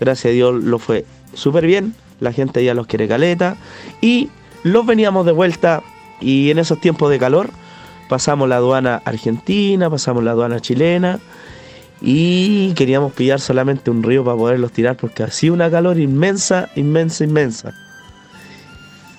Gracias 0.00 0.32
a 0.32 0.34
Dios 0.34 0.64
lo 0.64 0.80
fue 0.80 1.04
súper 1.34 1.66
bien. 1.66 1.94
La 2.20 2.32
gente 2.32 2.64
ya 2.64 2.74
los 2.74 2.86
quiere 2.86 3.08
caleta. 3.08 3.56
Y 4.00 4.30
los 4.62 4.86
veníamos 4.86 5.26
de 5.26 5.32
vuelta 5.32 5.82
y 6.20 6.50
en 6.50 6.58
esos 6.58 6.80
tiempos 6.80 7.10
de 7.10 7.18
calor 7.18 7.50
pasamos 8.08 8.48
la 8.48 8.56
aduana 8.56 9.02
argentina, 9.04 9.90
pasamos 9.90 10.24
la 10.24 10.32
aduana 10.32 10.60
chilena 10.60 11.20
y 12.00 12.72
queríamos 12.74 13.12
pillar 13.12 13.40
solamente 13.40 13.90
un 13.90 14.02
río 14.02 14.24
para 14.24 14.36
poderlos 14.36 14.72
tirar 14.72 14.96
porque 14.96 15.22
hacía 15.22 15.52
una 15.52 15.70
calor 15.70 15.98
inmensa, 15.98 16.68
inmensa, 16.76 17.24
inmensa. 17.24 17.74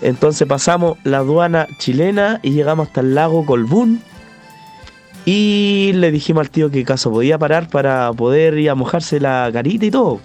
Entonces 0.02 0.48
pasamos 0.48 0.98
la 1.04 1.18
aduana 1.18 1.68
chilena 1.80 2.40
y 2.44 2.52
llegamos 2.52 2.88
hasta 2.88 3.02
el 3.02 3.16
lago 3.16 3.46
Colbún 3.46 4.02
y 5.26 5.92
le 5.96 6.12
dijimos 6.12 6.42
al 6.42 6.50
tío 6.52 6.70
que 6.70 6.84
caso 6.84 7.12
podía 7.12 7.38
parar 7.40 7.68
para 7.70 8.12
poder 8.14 8.58
ir 8.60 8.70
a 8.70 8.76
mojarse 8.76 9.20
la 9.20 9.50
carita 9.52 9.86
y 9.86 9.92
todo. 9.92 10.20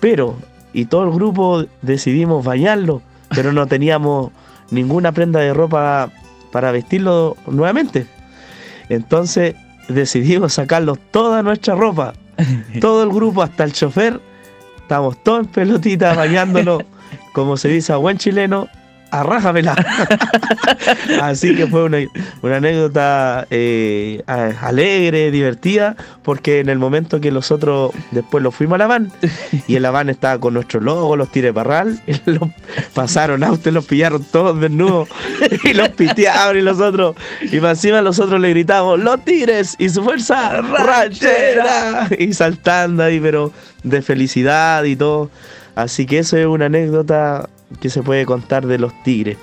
Pero, 0.00 0.36
y 0.72 0.86
todo 0.86 1.04
el 1.04 1.10
grupo 1.10 1.64
decidimos 1.82 2.44
bañarlo, 2.44 3.02
pero 3.30 3.52
no 3.52 3.66
teníamos 3.66 4.30
ninguna 4.70 5.12
prenda 5.12 5.40
de 5.40 5.52
ropa 5.52 6.10
para 6.52 6.72
vestirlo 6.72 7.36
nuevamente. 7.46 8.06
Entonces 8.88 9.54
decidimos 9.88 10.54
sacarlos 10.54 10.98
toda 11.10 11.42
nuestra 11.42 11.74
ropa, 11.74 12.14
todo 12.80 13.02
el 13.02 13.10
grupo, 13.10 13.42
hasta 13.42 13.64
el 13.64 13.72
chofer. 13.72 14.20
Estamos 14.78 15.22
todos 15.22 15.40
en 15.40 15.46
pelotita 15.46 16.14
bañándonos, 16.14 16.82
como 17.32 17.56
se 17.56 17.68
dice 17.68 17.92
a 17.92 17.96
buen 17.96 18.18
chileno, 18.18 18.68
a 19.10 19.22
raja 19.22 19.52
pelada. 19.52 19.84
Así 21.22 21.54
que 21.54 21.66
fue 21.66 21.84
una, 21.84 21.98
una 22.42 22.56
anécdota 22.56 23.46
eh, 23.50 24.22
alegre, 24.26 25.30
divertida, 25.30 25.96
porque 26.22 26.60
en 26.60 26.68
el 26.68 26.78
momento 26.78 27.20
que 27.20 27.30
nosotros 27.30 27.92
después 28.10 28.42
los 28.42 28.54
fuimos 28.54 28.76
a 28.76 28.78
la 28.78 28.86
van, 28.86 29.12
y 29.66 29.76
en 29.76 29.82
la 29.82 29.90
van 29.90 30.08
estaba 30.08 30.38
con 30.38 30.54
nuestro 30.54 30.80
logo, 30.80 31.16
los 31.16 31.30
tire 31.30 31.52
parral, 31.52 32.00
y 32.06 32.14
los 32.30 32.50
pasaron 32.94 33.40
los 33.40 33.84
pillaron 33.84 34.24
todos 34.24 34.60
desnudos, 34.60 35.08
y 35.64 35.74
los 35.74 35.88
pitearon 35.90 36.58
y 36.58 36.62
los 36.62 36.80
otros, 36.80 37.16
y 37.42 37.60
más 37.60 37.78
encima 37.78 38.02
nosotros 38.02 38.40
le 38.40 38.50
gritamos, 38.50 38.98
los 39.00 39.24
tigres 39.24 39.76
y 39.78 39.88
su 39.88 40.02
fuerza 40.02 40.60
ranchera, 40.60 42.08
y 42.18 42.32
saltando 42.32 43.04
ahí, 43.04 43.20
pero 43.20 43.52
de 43.82 44.02
felicidad 44.02 44.84
y 44.84 44.96
todo. 44.96 45.30
Así 45.74 46.06
que 46.06 46.18
eso 46.18 46.36
es 46.36 46.46
una 46.46 46.66
anécdota 46.66 47.48
que 47.78 47.90
se 47.90 48.02
puede 48.02 48.26
contar 48.26 48.66
de 48.66 48.78
los 48.78 48.92
tigres. 49.02 49.36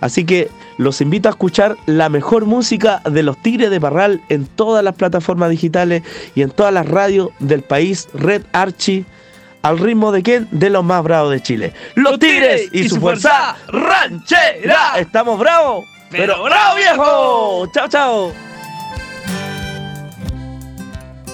Así 0.00 0.24
que 0.24 0.50
los 0.78 1.00
invito 1.00 1.28
a 1.28 1.32
escuchar 1.32 1.76
la 1.86 2.08
mejor 2.08 2.46
música 2.46 3.02
de 3.04 3.22
los 3.22 3.36
tigres 3.38 3.70
de 3.70 3.80
Parral 3.80 4.20
en 4.28 4.46
todas 4.46 4.84
las 4.84 4.94
plataformas 4.94 5.50
digitales 5.50 6.02
y 6.34 6.42
en 6.42 6.50
todas 6.50 6.72
las 6.72 6.88
radios 6.88 7.30
del 7.40 7.62
país, 7.62 8.08
Red 8.14 8.42
Archie. 8.52 9.04
¿Al 9.62 9.78
ritmo 9.78 10.10
de 10.10 10.22
quién? 10.24 10.48
De 10.50 10.70
los 10.70 10.84
más 10.84 11.04
bravos 11.04 11.30
de 11.30 11.40
Chile. 11.40 11.72
Los 11.94 12.18
Tigres 12.18 12.68
y, 12.72 12.88
su 12.88 12.96
fuerza 12.96 13.56
ranchera. 13.68 14.98
Estamos 14.98 15.38
bravos, 15.38 15.84
pero 16.10 16.42
bravo 16.42 16.76
viejo. 16.76 17.66
Chao, 17.72 17.88
chao. 17.88 18.32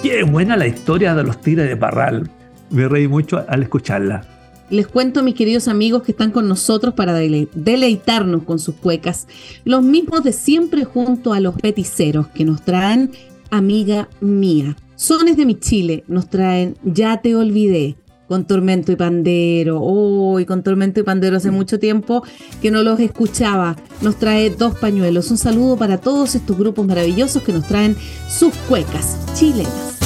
Qué 0.03 0.23
buena 0.23 0.55
la 0.55 0.67
historia 0.67 1.15
de 1.15 1.23
los 1.23 1.41
Tigres 1.41 1.67
de 1.67 1.75
Parral. 1.75 2.29
Me 2.69 2.87
reí 2.87 3.07
mucho 3.07 3.43
al 3.47 3.63
escucharla. 3.63 4.38
Les 4.69 4.87
cuento, 4.87 5.23
mis 5.23 5.33
queridos 5.35 5.67
amigos, 5.67 6.03
que 6.03 6.11
están 6.11 6.31
con 6.31 6.47
nosotros 6.47 6.93
para 6.93 7.13
dele- 7.19 7.49
deleitarnos 7.55 8.43
con 8.43 8.59
sus 8.59 8.75
cuecas. 8.75 9.27
Los 9.65 9.81
mismos 9.83 10.23
de 10.23 10.31
siempre 10.31 10.85
junto 10.85 11.33
a 11.33 11.39
los 11.39 11.55
peticeros 11.55 12.27
que 12.27 12.45
nos 12.45 12.61
traen 12.63 13.11
Amiga 13.49 14.09
Mía. 14.21 14.75
Sones 14.95 15.37
de 15.37 15.45
mi 15.45 15.55
Chile 15.55 16.03
nos 16.07 16.29
traen 16.29 16.75
Ya 16.83 17.21
te 17.21 17.35
olvidé. 17.35 17.95
Con 18.27 18.45
Tormento 18.45 18.91
y 18.91 18.95
Pandero. 18.95 19.81
Uy, 19.81 20.45
con 20.45 20.61
Tormento 20.61 20.99
y 20.99 21.03
Pandero 21.03 21.37
hace 21.37 21.49
mucho 21.49 21.79
tiempo 21.79 22.21
que 22.61 22.69
no 22.69 22.83
los 22.83 22.99
escuchaba. 22.99 23.75
Nos 24.01 24.17
trae 24.17 24.51
dos 24.51 24.77
pañuelos. 24.77 25.31
Un 25.31 25.39
saludo 25.39 25.77
para 25.77 25.97
todos 25.97 26.35
estos 26.35 26.55
grupos 26.55 26.85
maravillosos 26.85 27.41
que 27.41 27.53
nos 27.53 27.65
traen 27.67 27.95
sus 28.29 28.53
cuecas 28.67 29.17
chilenas. 29.33 29.98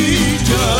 Disfrutar 0.00 0.76
de 0.76 0.79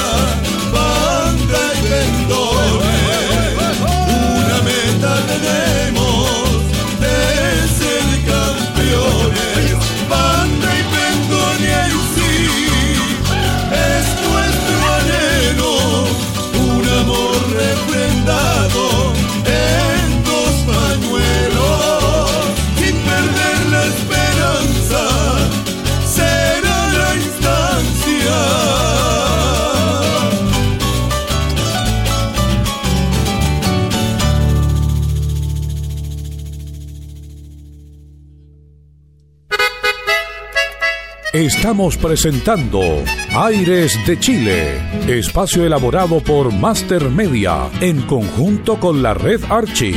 Estamos 41.80 41.96
presentando 41.96 42.82
Aires 43.34 43.98
de 44.06 44.20
Chile, 44.20 44.76
espacio 45.08 45.64
elaborado 45.64 46.20
por 46.20 46.52
Master 46.52 47.08
Media 47.08 47.70
en 47.80 48.02
conjunto 48.02 48.78
con 48.78 49.02
la 49.02 49.14
red 49.14 49.40
Archie. 49.48 49.96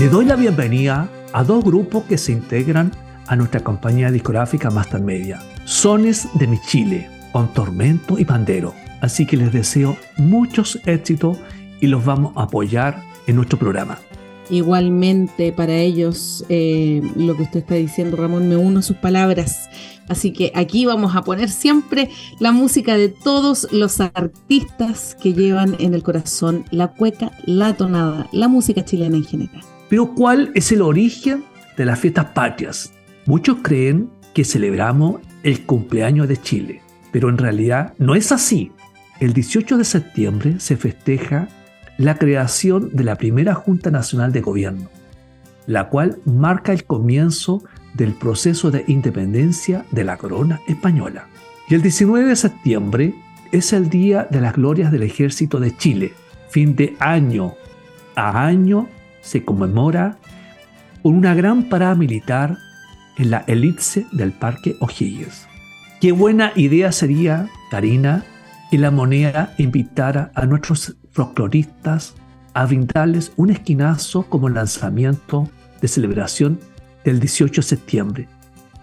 Le 0.00 0.08
doy 0.08 0.24
la 0.24 0.34
bienvenida 0.34 1.08
a 1.32 1.44
dos 1.44 1.62
grupos 1.62 2.06
que 2.08 2.18
se 2.18 2.32
integran 2.32 2.90
a 3.28 3.36
nuestra 3.36 3.60
compañía 3.60 4.10
discográfica 4.10 4.68
Master 4.70 5.00
Media. 5.00 5.40
Sones 5.64 6.26
de 6.34 6.48
mi 6.48 6.60
Chile, 6.60 7.08
con 7.30 7.54
Tormento 7.54 8.18
y 8.18 8.24
Pandero. 8.24 8.83
Así 9.04 9.26
que 9.26 9.36
les 9.36 9.52
deseo 9.52 9.98
muchos 10.16 10.80
éxitos 10.86 11.36
y 11.78 11.88
los 11.88 12.06
vamos 12.06 12.32
a 12.36 12.44
apoyar 12.44 13.02
en 13.26 13.36
nuestro 13.36 13.58
programa. 13.58 13.98
Igualmente 14.48 15.52
para 15.52 15.76
ellos, 15.76 16.42
eh, 16.48 17.02
lo 17.14 17.36
que 17.36 17.42
usted 17.42 17.60
está 17.60 17.74
diciendo, 17.74 18.16
Ramón, 18.16 18.48
me 18.48 18.56
uno 18.56 18.78
a 18.78 18.82
sus 18.82 18.96
palabras. 18.96 19.68
Así 20.08 20.32
que 20.32 20.52
aquí 20.54 20.86
vamos 20.86 21.14
a 21.14 21.20
poner 21.20 21.50
siempre 21.50 22.08
la 22.40 22.50
música 22.52 22.96
de 22.96 23.10
todos 23.10 23.68
los 23.72 24.00
artistas 24.00 25.18
que 25.22 25.34
llevan 25.34 25.76
en 25.80 25.92
el 25.92 26.02
corazón 26.02 26.64
la 26.70 26.88
cueca, 26.88 27.30
la 27.44 27.74
tonada, 27.74 28.26
la 28.32 28.48
música 28.48 28.86
chilena 28.86 29.18
en 29.18 29.24
general. 29.24 29.62
Pero 29.90 30.14
¿cuál 30.14 30.50
es 30.54 30.72
el 30.72 30.80
origen 30.80 31.44
de 31.76 31.84
las 31.84 32.00
fiestas 32.00 32.24
patrias? 32.32 32.90
Muchos 33.26 33.58
creen 33.60 34.08
que 34.32 34.46
celebramos 34.46 35.20
el 35.42 35.66
cumpleaños 35.66 36.26
de 36.26 36.38
Chile, 36.38 36.80
pero 37.12 37.28
en 37.28 37.36
realidad 37.36 37.92
no 37.98 38.14
es 38.14 38.32
así. 38.32 38.72
El 39.20 39.32
18 39.32 39.78
de 39.78 39.84
septiembre 39.84 40.56
se 40.58 40.76
festeja 40.76 41.48
la 41.98 42.16
creación 42.16 42.90
de 42.92 43.04
la 43.04 43.16
primera 43.16 43.54
Junta 43.54 43.90
Nacional 43.90 44.32
de 44.32 44.40
Gobierno, 44.40 44.88
la 45.66 45.88
cual 45.88 46.18
marca 46.24 46.72
el 46.72 46.84
comienzo 46.84 47.62
del 47.94 48.14
proceso 48.14 48.72
de 48.72 48.84
independencia 48.88 49.84
de 49.92 50.02
la 50.02 50.16
corona 50.16 50.60
española. 50.66 51.28
Y 51.68 51.74
el 51.74 51.82
19 51.82 52.28
de 52.28 52.36
septiembre 52.36 53.14
es 53.52 53.72
el 53.72 53.88
Día 53.88 54.26
de 54.28 54.40
las 54.40 54.54
Glorias 54.54 54.90
del 54.90 55.04
Ejército 55.04 55.60
de 55.60 55.76
Chile. 55.76 56.12
Fin 56.50 56.74
de 56.74 56.96
año 56.98 57.54
a 58.16 58.46
año 58.46 58.88
se 59.22 59.44
conmemora 59.44 60.18
con 61.02 61.14
una 61.14 61.34
gran 61.34 61.68
parada 61.68 61.94
militar 61.94 62.58
en 63.16 63.30
la 63.30 63.44
elipse 63.46 64.06
del 64.12 64.32
Parque 64.32 64.74
O'Higgins. 64.80 65.46
Qué 66.00 66.10
buena 66.10 66.52
idea 66.56 66.90
sería, 66.90 67.48
Karina, 67.70 68.24
que 68.70 68.78
la 68.78 68.90
moneda 68.90 69.54
invitara 69.58 70.30
a 70.34 70.46
nuestros 70.46 70.96
folcloristas 71.12 72.14
a 72.54 72.66
brindarles 72.66 73.32
un 73.36 73.50
esquinazo 73.50 74.24
como 74.24 74.48
lanzamiento 74.48 75.48
de 75.80 75.88
celebración 75.88 76.58
del 77.04 77.20
18 77.20 77.60
de 77.60 77.66
septiembre. 77.66 78.28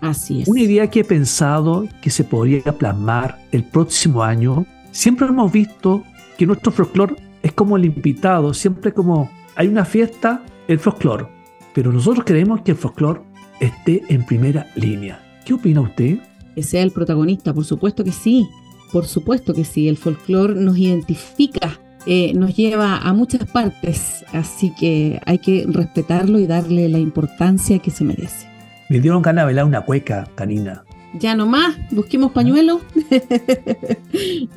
Así 0.02 0.42
es. 0.42 0.48
Una 0.48 0.62
idea 0.62 0.90
que 0.90 1.02
he 1.02 1.04
pensado 1.04 1.88
que 2.02 2.10
se 2.10 2.24
podría 2.24 2.64
plasmar 2.78 3.40
el 3.52 3.64
próximo 3.64 4.24
año. 4.24 4.66
Siempre 4.92 5.28
hemos 5.28 5.52
visto 5.52 6.04
que 6.38 6.46
nuestro 6.46 6.72
folclore 6.72 7.16
es 7.44 7.54
como 7.54 7.78
el 7.78 7.86
invitado, 7.86 8.54
siempre 8.54 8.94
como 8.94 9.30
hay 9.56 9.68
una 9.68 9.86
fiesta, 9.86 10.44
el 10.68 10.80
folclore. 10.80 11.28
Pero 11.74 11.92
nosotros 11.92 12.26
queremos 12.26 12.62
que 12.62 12.72
el 12.72 12.78
folclore 12.78 13.22
esté 13.60 14.04
en 14.10 14.26
primera 14.26 14.68
línea. 14.76 15.22
¿Qué 15.46 15.54
opina 15.54 15.82
usted? 15.82 16.20
Que 16.56 16.64
sea 16.64 16.84
el 16.84 16.92
protagonista, 16.92 17.54
por 17.54 17.66
supuesto 17.66 18.04
que 18.04 18.12
sí. 18.12 18.48
Por 18.92 19.06
supuesto 19.06 19.54
que 19.54 19.64
sí. 19.64 19.88
El 19.88 19.98
folclore 19.98 20.56
nos 20.56 20.78
identifica, 20.78 21.80
eh, 22.06 22.34
nos 22.34 22.56
lleva 22.56 22.98
a 22.98 23.14
muchas 23.14 23.46
partes. 23.46 24.26
Así 24.34 24.74
que 24.80 25.22
hay 25.26 25.40
que 25.40 25.66
respetarlo 25.68 26.40
y 26.40 26.48
darle 26.48 26.90
la 26.90 27.00
importancia 27.00 27.80
que 27.80 27.92
se 27.92 28.04
merece. 28.04 28.48
Me 28.90 29.00
dieron 29.00 29.22
ganas 29.22 29.44
de 29.44 29.46
bailar 29.46 29.66
una 29.66 29.82
cueca, 29.82 30.28
Canina. 30.36 30.84
Ya 31.14 31.36
nomás, 31.36 31.76
busquemos 31.92 32.32
pañuelo. 32.32 32.82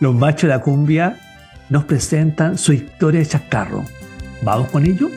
Los 0.00 0.14
machos 0.14 0.42
de 0.42 0.48
la 0.48 0.60
cumbia 0.60 1.18
nos 1.68 1.84
presentan 1.84 2.58
su 2.58 2.72
historia 2.72 3.20
de 3.20 3.26
chascarro. 3.26 3.84
¿Vamos 4.42 4.68
con 4.70 4.84
ello? 4.84 5.08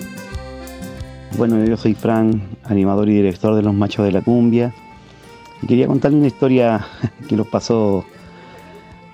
Bueno, 1.38 1.64
yo 1.66 1.76
soy 1.76 1.96
Fran, 1.96 2.42
animador 2.64 3.10
y 3.10 3.16
director 3.16 3.56
de 3.56 3.62
Los 3.62 3.74
Machos 3.74 4.06
de 4.06 4.12
la 4.12 4.22
Cumbia. 4.22 4.74
Y 5.62 5.68
quería 5.68 5.88
contarle 5.88 6.18
una 6.18 6.28
historia 6.28 6.86
que 7.28 7.36
nos 7.36 7.48
pasó 7.48 8.06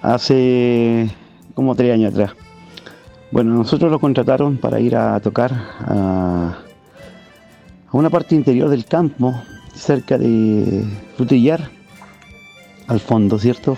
hace 0.01 1.09
como 1.53 1.75
tres 1.75 1.93
años 1.93 2.13
atrás. 2.13 2.31
Bueno, 3.31 3.53
nosotros 3.53 3.89
lo 3.91 3.99
contrataron 3.99 4.57
para 4.57 4.79
ir 4.79 4.95
a 4.95 5.19
tocar 5.19 5.51
a, 5.79 6.57
una 7.91 8.09
parte 8.09 8.35
interior 8.35 8.69
del 8.69 8.85
campo, 8.85 9.33
cerca 9.73 10.17
de 10.17 10.83
Frutillar, 11.15 11.69
al 12.87 12.99
fondo, 12.99 13.39
¿cierto? 13.39 13.77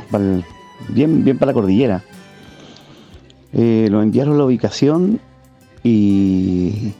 Bien, 0.89 1.23
bien 1.23 1.37
para 1.37 1.51
la 1.51 1.53
cordillera. 1.53 2.03
Eh, 3.51 3.87
lo 3.91 4.01
enviaron 4.01 4.35
a 4.35 4.37
la 4.37 4.45
ubicación 4.45 5.19
y 5.83 6.93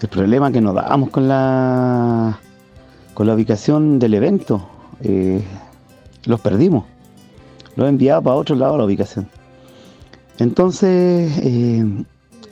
El 0.00 0.08
problema 0.08 0.52
que 0.52 0.60
nos 0.60 0.74
dábamos 0.74 1.10
con 1.10 1.26
la 1.26 2.38
con 3.14 3.26
la 3.26 3.34
ubicación 3.34 3.98
del 3.98 4.14
evento, 4.14 4.66
eh, 5.02 5.42
los 6.24 6.40
perdimos. 6.40 6.84
Los 7.76 7.88
enviaba 7.88 8.20
para 8.20 8.36
otro 8.36 8.56
lado 8.56 8.78
la 8.78 8.84
ubicación. 8.84 9.28
Entonces 10.38 11.38
eh, 11.42 11.84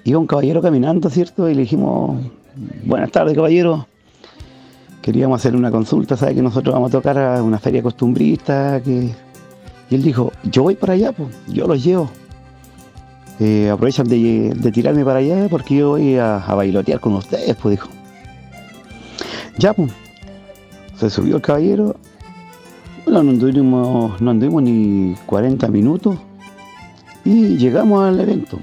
iba 0.05 0.19
un 0.19 0.27
caballero 0.27 0.61
caminando, 0.61 1.09
¿cierto? 1.11 1.49
Y 1.49 1.55
le 1.55 1.63
dijimos, 1.63 2.21
buenas 2.85 3.11
tardes, 3.11 3.35
caballero. 3.35 3.87
Queríamos 5.03 5.41
hacer 5.41 5.57
una 5.57 5.71
consulta, 5.71 6.17
¿sabe 6.17 6.35
que 6.35 6.43
nosotros 6.43 6.75
vamos 6.75 6.91
a 6.91 6.93
tocar 6.93 7.19
a 7.19 7.43
una 7.43 7.59
feria 7.59 7.83
costumbrista? 7.83 8.81
Que... 8.83 9.11
Y 9.91 9.95
él 9.95 10.03
dijo, 10.03 10.33
yo 10.45 10.65
voy 10.65 10.75
para 10.75 10.93
allá, 10.93 11.13
pues, 11.13 11.31
yo 11.47 11.67
los 11.67 11.83
llevo. 11.83 12.11
Eh, 13.41 13.71
aprovechan 13.71 14.09
de, 14.09 14.71
tirarme 14.73 15.05
para 15.05 15.21
allá 15.21 15.47
porque 15.49 15.77
yo 15.77 15.91
voy 15.91 16.17
a, 16.17 16.39
a 16.39 16.55
bailotear 16.55 17.01
con 17.01 17.15
ustedes, 17.15 17.57
pues 17.57 17.77
dijo. 17.77 17.89
Ya, 19.59 19.73
pues. 19.73 19.93
Se 20.99 21.09
subió 21.09 21.37
el 21.37 21.43
caballero. 21.43 21.97
No 23.11 23.21
anduvimos, 23.21 24.21
no 24.21 24.35
ni 24.35 25.14
40 25.27 25.68
minutos 25.68 26.18
y 27.25 27.57
llegamos 27.57 28.05
al 28.05 28.21
evento. 28.21 28.59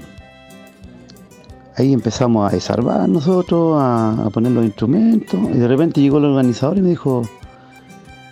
Ahí 1.76 1.92
empezamos 1.92 2.50
a 2.50 2.54
desarmar 2.54 3.08
nosotros, 3.08 3.76
a, 3.78 4.30
poner 4.32 4.52
los 4.52 4.64
instrumentos, 4.64 5.38
y 5.52 5.58
de 5.58 5.68
repente 5.68 6.00
llegó 6.00 6.18
el 6.18 6.24
organizador 6.24 6.78
y 6.78 6.80
me 6.82 6.90
dijo, 6.90 7.22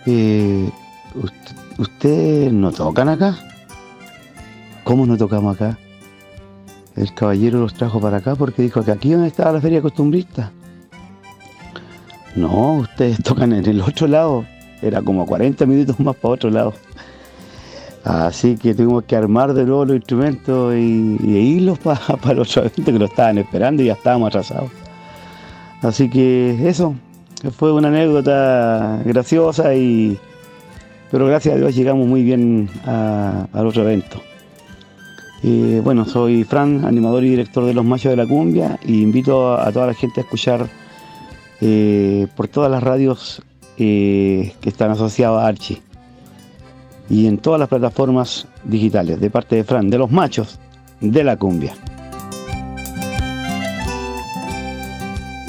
eh, 0.05 0.69
¿usted, 1.15 1.55
¿ustedes 1.77 2.53
no 2.53 2.71
tocan 2.71 3.09
acá? 3.09 3.37
¿Cómo 4.83 5.05
no 5.05 5.15
tocamos 5.17 5.55
acá? 5.55 5.77
El 6.95 7.13
caballero 7.13 7.59
los 7.59 7.73
trajo 7.73 7.99
para 7.99 8.17
acá 8.17 8.35
porque 8.35 8.61
dijo 8.61 8.83
que 8.83 8.91
aquí 8.91 9.11
donde 9.11 9.27
estaba 9.27 9.51
la 9.51 9.61
feria 9.61 9.81
costumbrista. 9.81 10.51
No, 12.35 12.75
ustedes 12.75 13.17
tocan 13.23 13.53
en 13.53 13.65
el 13.65 13.81
otro 13.81 14.07
lado. 14.07 14.45
Era 14.85 15.01
como 15.01 15.25
40 15.25 15.65
minutos 15.65 15.99
más 15.99 16.15
para 16.15 16.33
otro 16.35 16.49
lado. 16.51 16.73
Así 18.03 18.55
que 18.55 18.75
tuvimos 18.75 19.03
que 19.05 19.15
armar 19.15 19.53
de 19.55 19.65
nuevo 19.65 19.83
los 19.83 19.95
instrumentos 19.95 20.75
y, 20.75 21.17
y 21.23 21.37
irlos 21.57 21.79
para 21.83 21.99
pa 21.99 22.31
el 22.31 22.39
otro 22.39 22.61
evento 22.61 22.85
que 22.85 22.99
lo 22.99 23.05
estaban 23.05 23.39
esperando 23.39 23.81
y 23.81 23.87
ya 23.87 23.93
estábamos 23.93 24.27
atrasados. 24.27 24.69
Así 25.81 26.07
que 26.09 26.69
eso, 26.69 26.95
fue 27.57 27.73
una 27.73 27.87
anécdota 27.87 29.01
graciosa 29.03 29.73
y 29.73 30.19
pero 31.11 31.27
gracias 31.27 31.55
a 31.55 31.57
Dios 31.57 31.75
llegamos 31.75 32.07
muy 32.07 32.23
bien 32.23 32.69
al 32.85 33.65
otro 33.65 33.83
evento. 33.83 34.21
Eh, 35.43 35.81
bueno, 35.83 36.05
soy 36.05 36.43
Fran, 36.43 36.85
animador 36.85 37.23
y 37.23 37.29
director 37.29 37.65
de 37.65 37.73
Los 37.73 37.85
Machos 37.85 38.11
de 38.11 38.17
la 38.17 38.25
Cumbia 38.27 38.79
y 38.83 39.01
invito 39.01 39.55
a, 39.55 39.67
a 39.67 39.71
toda 39.71 39.87
la 39.87 39.93
gente 39.93 40.21
a 40.21 40.23
escuchar 40.23 40.67
eh, 41.61 42.27
por 42.35 42.47
todas 42.47 42.69
las 42.69 42.83
radios 42.83 43.41
eh, 43.77 44.53
que 44.61 44.69
están 44.69 44.91
asociadas 44.91 45.43
a 45.43 45.47
Archie 45.47 45.81
y 47.09 47.27
en 47.27 47.37
todas 47.37 47.59
las 47.59 47.69
plataformas 47.69 48.47
digitales 48.63 49.19
de 49.19 49.29
parte 49.29 49.55
de 49.55 49.63
Fran, 49.63 49.89
de 49.89 49.97
los 49.97 50.11
machos 50.11 50.59
de 51.01 51.23
la 51.23 51.37
cumbia. 51.37 51.73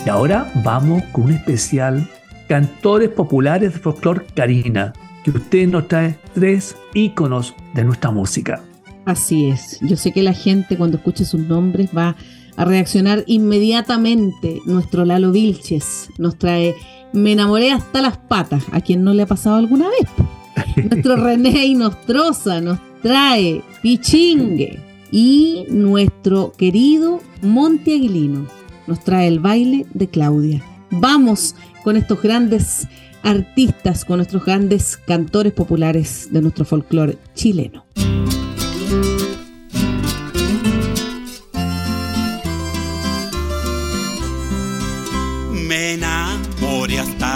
Y 0.04 0.08
ahora 0.08 0.50
vamos 0.62 1.02
con 1.12 1.24
un 1.24 1.32
especial 1.32 2.08
Cantores 2.48 3.08
Populares 3.08 3.74
de 3.74 3.80
Folclor 3.80 4.24
Karina, 4.34 4.92
que 5.24 5.30
usted 5.30 5.66
nos 5.66 5.88
trae 5.88 6.16
tres 6.32 6.76
íconos 6.94 7.54
de 7.74 7.84
nuestra 7.84 8.12
música. 8.12 8.60
Así 9.04 9.48
es, 9.48 9.80
yo 9.80 9.96
sé 9.96 10.12
que 10.12 10.22
la 10.22 10.32
gente 10.32 10.76
cuando 10.76 10.98
escuche 10.98 11.24
sus 11.24 11.40
nombres 11.40 11.90
va 11.96 12.10
a 12.10 12.16
reaccionar 12.64 13.24
inmediatamente. 13.26 14.60
Nuestro 14.64 15.04
Lalo 15.04 15.32
Vilches 15.32 16.08
nos 16.18 16.38
trae 16.38 16.74
Me 17.12 17.32
enamoré 17.32 17.72
hasta 17.72 18.00
las 18.00 18.16
patas, 18.16 18.64
a 18.72 18.80
quien 18.80 19.04
no 19.04 19.12
le 19.12 19.22
ha 19.22 19.26
pasado 19.26 19.56
alguna 19.56 19.88
vez. 19.88 20.86
Nuestro 20.90 21.16
René 21.16 21.66
Inostroza 21.66 22.60
nos 22.60 22.78
trae 23.02 23.62
Pichingue. 23.82 24.80
Y 25.12 25.64
nuestro 25.70 26.52
querido 26.52 27.20
Monte 27.40 27.94
Aguilino 27.94 28.46
nos 28.86 29.04
trae 29.04 29.28
el 29.28 29.38
baile 29.38 29.86
de 29.94 30.08
Claudia. 30.08 30.62
Vamos 30.90 31.54
con 31.84 31.96
estos 31.96 32.20
grandes 32.20 32.88
artistas, 33.22 34.04
con 34.04 34.18
nuestros 34.18 34.44
grandes 34.44 34.96
cantores 34.96 35.52
populares 35.52 36.28
de 36.30 36.42
nuestro 36.42 36.64
folclore 36.64 37.18
chileno. 37.34 37.84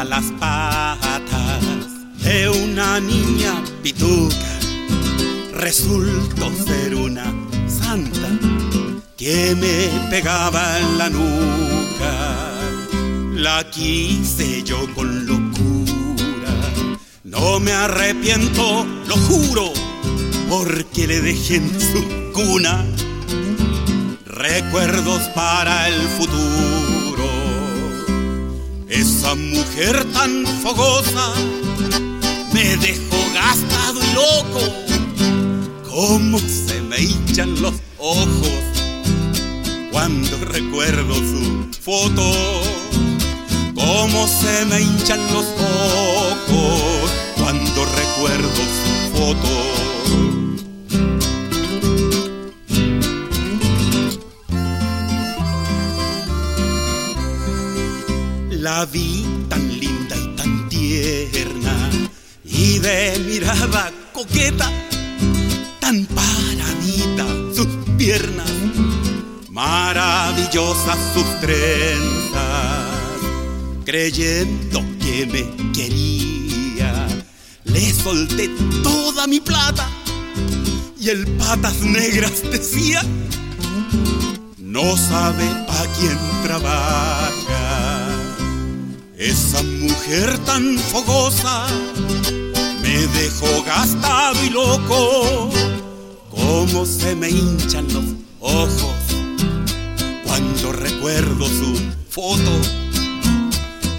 Las 0.05 0.25
patas 0.39 1.63
de 2.23 2.49
una 2.49 3.01
niña 3.01 3.63
pituca. 3.83 4.59
Resultó 5.53 6.51
ser 6.65 6.95
una 6.95 7.25
santa 7.69 8.29
que 9.17 9.55
me 9.57 10.11
pegaba 10.11 10.79
en 10.79 10.99
la 10.99 11.11
nuca. 11.11 12.51
La 13.35 13.69
quise 13.71 14.63
yo 14.63 14.79
con 14.95 15.27
locura. 15.27 16.55
No 17.25 17.61
me 17.61 17.73
arrepiento, 17.73 18.87
lo 19.07 19.17
juro, 19.17 19.73
porque 20.49 21.07
le 21.07 21.21
dejé 21.21 21.57
en 21.57 21.71
su 21.81 22.33
cuna 22.33 22.85
recuerdos 24.25 25.23
para 25.35 25.89
el 25.89 26.01
futuro. 26.19 27.00
Esa 28.91 29.37
mujer 29.37 30.05
tan 30.13 30.45
fogosa 30.65 31.33
me 32.53 32.77
dejó 32.77 33.19
gastado 33.33 34.01
y 34.03 34.13
loco. 34.13 34.61
Cómo 35.89 36.41
se 36.41 36.83
me 36.83 37.01
hinchan 37.01 37.63
los 37.63 37.75
ojos 37.99 38.51
cuando 39.93 40.37
recuerdo 40.45 41.15
su 41.15 41.69
foto. 41.81 42.33
Cómo 43.77 44.27
se 44.27 44.65
me 44.67 44.81
hinchan 44.81 45.21
los 45.35 45.47
ojos 45.47 47.11
cuando 47.39 47.85
recuerdo 47.85 48.57
su 48.57 49.17
foto. 49.17 50.30
La 58.61 58.85
vi 58.85 59.25
tan 59.49 59.81
linda 59.81 60.15
y 60.15 60.37
tan 60.37 60.69
tierna 60.69 61.91
y 62.45 62.79
de 62.79 63.19
mirada 63.27 63.91
coqueta, 64.13 64.71
tan 65.81 66.05
paradita 66.05 67.25
sus 67.57 67.69
piernas, 67.97 68.51
maravillosas 69.49 70.99
sus 71.15 71.25
trenzas, 71.41 72.87
creyendo 73.87 74.85
que 75.01 75.25
me 75.25 75.73
quería, 75.73 77.09
le 77.65 77.95
solté 77.95 78.51
toda 78.83 79.27
mi 79.27 79.41
plata 79.41 79.89
y 81.01 81.09
el 81.09 81.27
patas 81.39 81.81
negras 81.81 82.43
decía, 82.43 83.03
no 84.59 84.99
sabe 84.99 85.47
pa' 85.67 85.87
quién 85.99 86.19
trabaja. 86.43 87.20
Esa 89.21 89.63
mujer 89.63 90.39
tan 90.47 90.79
fogosa 90.79 91.67
me 92.81 93.07
dejó 93.07 93.63
gastado 93.65 94.43
y 94.43 94.49
loco. 94.49 95.51
Cómo 96.31 96.87
se 96.87 97.15
me 97.15 97.29
hinchan 97.29 97.87
los 97.93 98.07
ojos 98.41 98.97
cuando 100.25 100.73
recuerdo 100.73 101.47
su 101.49 101.79
foto. 102.09 102.51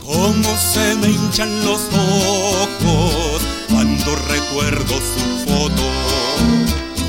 Cómo 0.03 0.57
se 0.57 0.95
me 0.95 1.09
hinchan 1.09 1.65
los 1.65 1.82
ojos 1.93 3.43
cuando 3.69 4.15
recuerdo 4.28 4.95
su 4.95 5.47
foto. 5.47 5.84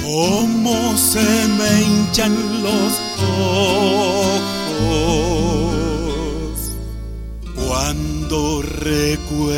Cómo 0.04 0.98
se 0.98 1.48
me 1.48 1.82
hinchan 1.82 2.62
los 2.62 2.92
ojos 3.22 4.52
cuando 7.92 8.62
recuerdo 8.62 9.52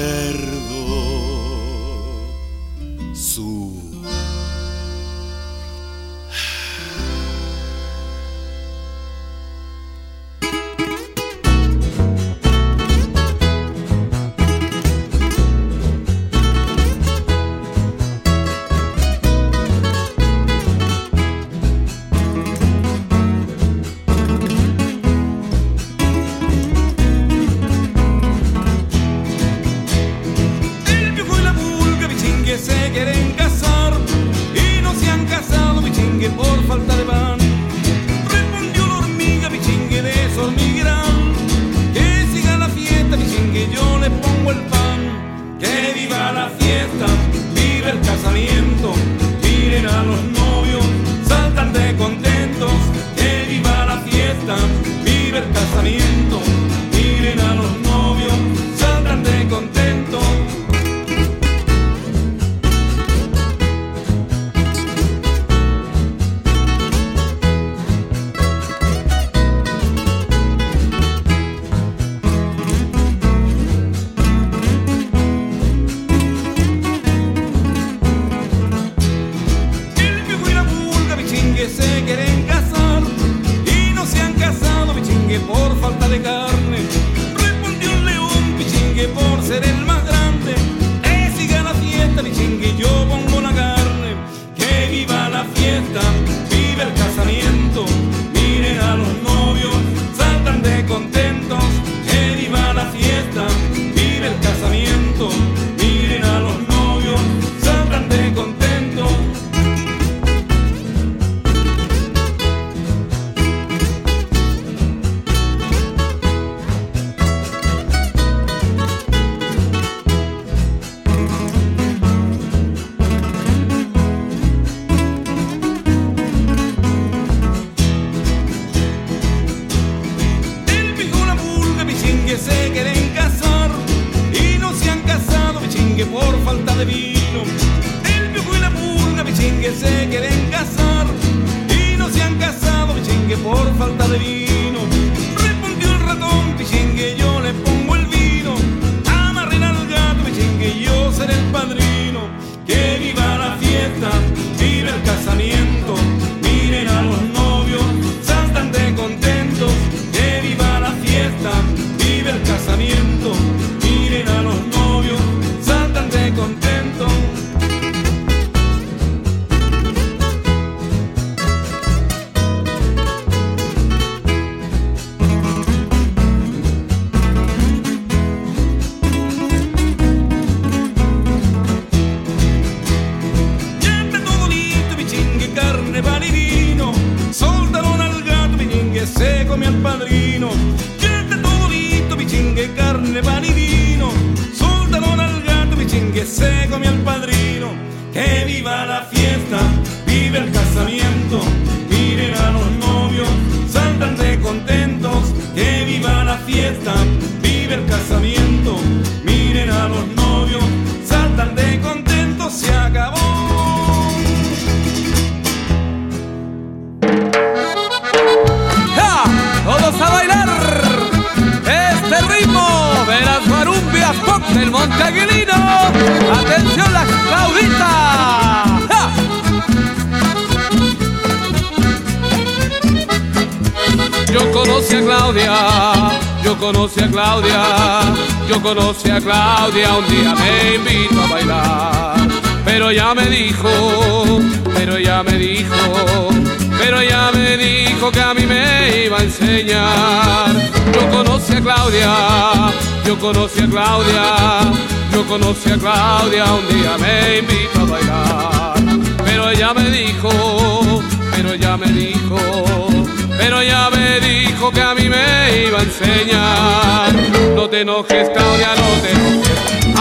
su 3.15 3.84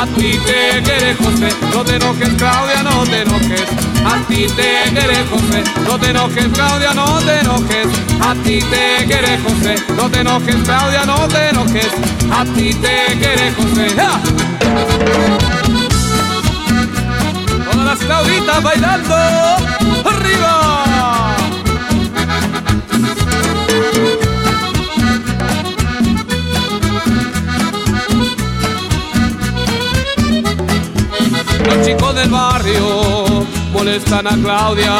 A 0.03 0.05
ti 0.05 0.37
te 0.37 0.83
quiere 0.83 1.15
José, 1.15 1.47
no 1.73 1.81
te 1.85 1.95
enojes, 1.95 2.27
Claudia, 2.37 2.83
no 2.83 3.05
te 3.05 3.21
enojes. 3.21 3.63
A 4.03 4.17
ti 4.27 4.47
te 4.47 4.91
quiere 4.91 5.23
José, 5.31 5.63
no 5.87 5.97
te 5.97 6.09
enojes, 6.09 6.47
Claudia, 6.53 6.93
no 6.93 7.19
te 7.19 7.39
enojes. 7.39 7.87
A 8.19 8.35
ti 8.43 8.59
te 8.59 9.05
quiere 9.05 9.39
José, 9.39 9.75
no 9.95 10.09
te 10.11 10.19
enojes, 10.19 10.55
Claudia, 10.65 11.05
no 11.05 11.25
te 11.29 11.49
enojes. 11.51 11.87
A 12.29 12.43
ti 12.43 12.73
te 12.73 13.17
quiere 13.17 13.53
José. 13.53 13.95
¡Ja! 13.95 14.19
Todas 17.71 17.85
las 17.85 17.99
Clauditas 17.99 18.61
bailando. 18.61 19.15
¡Arriba! 20.03 20.62
Los 31.65 31.85
chicos 31.85 32.15
del 32.15 32.29
barrio 32.29 33.45
molestan 33.71 34.27
a 34.27 34.35
Claudia 34.35 34.93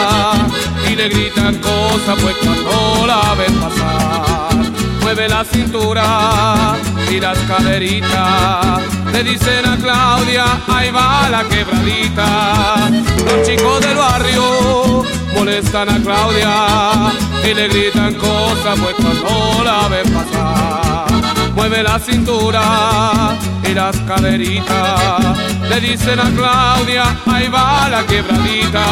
y 0.90 0.96
le 0.96 1.10
gritan 1.10 1.56
cosas 1.60 2.18
pues 2.22 2.36
cuando 2.38 3.08
la 3.08 3.36
ven 3.36 3.56
pasar. 3.60 4.56
Mueve 5.02 5.28
la 5.30 5.44
cintura 5.44 6.76
y 7.10 7.20
las 7.20 7.38
caderitas. 7.40 8.82
Le 9.12 9.24
dicen 9.24 9.66
a 9.66 9.78
Claudia, 9.78 10.46
ahí 10.68 10.90
va 10.92 11.30
la 11.30 11.44
quebradita. 11.44 12.90
Los 13.26 13.48
chicos 13.48 13.82
del 13.82 13.98
barrio 13.98 15.04
molestan 15.36 15.90
a 15.90 16.02
Claudia 16.02 17.12
y 17.44 17.54
le 17.54 17.68
gritan 17.68 18.16
cosas 18.16 18.80
pues 18.80 18.96
cuando 18.96 19.64
la 19.64 19.88
ven 19.90 20.14
pasar. 20.14 21.54
Mueve 21.56 21.84
la 21.84 22.00
cintura 22.00 23.38
las 23.74 23.96
caderitas. 24.02 25.38
Le 25.70 25.80
dicen 25.80 26.20
a 26.20 26.30
Claudia, 26.32 27.18
ahí 27.26 27.48
va 27.48 27.90
la 27.90 28.06
quebradita. 28.06 28.86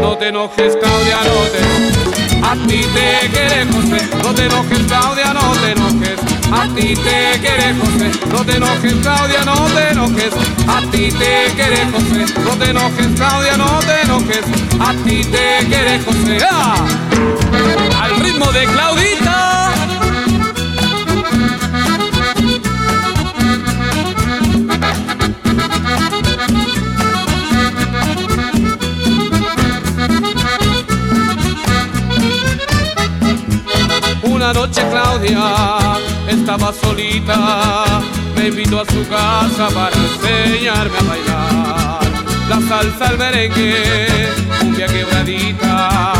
No 0.00 0.16
te 0.16 0.28
enojes, 0.28 0.76
Claudia, 0.80 1.18
no 1.24 1.40
te. 1.52 2.22
A 2.44 2.54
ti 2.66 2.80
te 2.94 3.28
quiere 3.30 3.66
José, 3.72 4.08
no 4.22 4.34
te 4.34 4.46
enojes, 4.46 4.78
Claudia, 4.88 5.32
no 5.32 5.52
te 5.52 5.72
enojes. 5.72 6.20
A 6.52 6.66
ti 6.74 6.94
te 6.94 7.40
quiere 7.40 7.74
José, 7.74 8.10
no 8.30 8.44
te 8.44 8.56
enojes, 8.56 8.94
Claudia, 9.02 9.44
no 9.44 9.54
te 9.74 9.90
enojes. 9.90 10.32
A 10.68 10.80
ti 10.90 11.10
te 11.10 11.52
quiere 11.54 11.86
José, 11.92 12.40
no 12.44 12.50
te 12.56 12.70
enojes, 12.70 13.06
Claudia, 13.16 13.56
no 13.56 13.78
te 13.80 14.00
enojes. 14.02 14.44
A 14.80 14.92
ti 15.04 15.24
te 15.24 15.66
quiere 15.66 16.00
José. 16.04 16.38
¡Ah! 16.50 16.76
Al 18.02 18.20
ritmo 18.20 18.50
de 18.52 18.64
Claudita. 18.66 19.21
Una 34.22 34.52
noche 34.52 34.82
Claudia 34.88 35.98
estaba 36.28 36.72
solita, 36.72 38.00
me 38.36 38.48
invitó 38.48 38.80
a 38.80 38.84
su 38.84 39.06
casa 39.08 39.68
para 39.74 39.96
enseñarme 39.96 40.96
a 40.96 41.02
bailar. 41.02 42.00
La 42.48 42.60
salsa, 42.68 43.10
el 43.10 43.18
merengue, 43.18 44.28
cumbia 44.60 44.86
quebradita, 44.86 46.12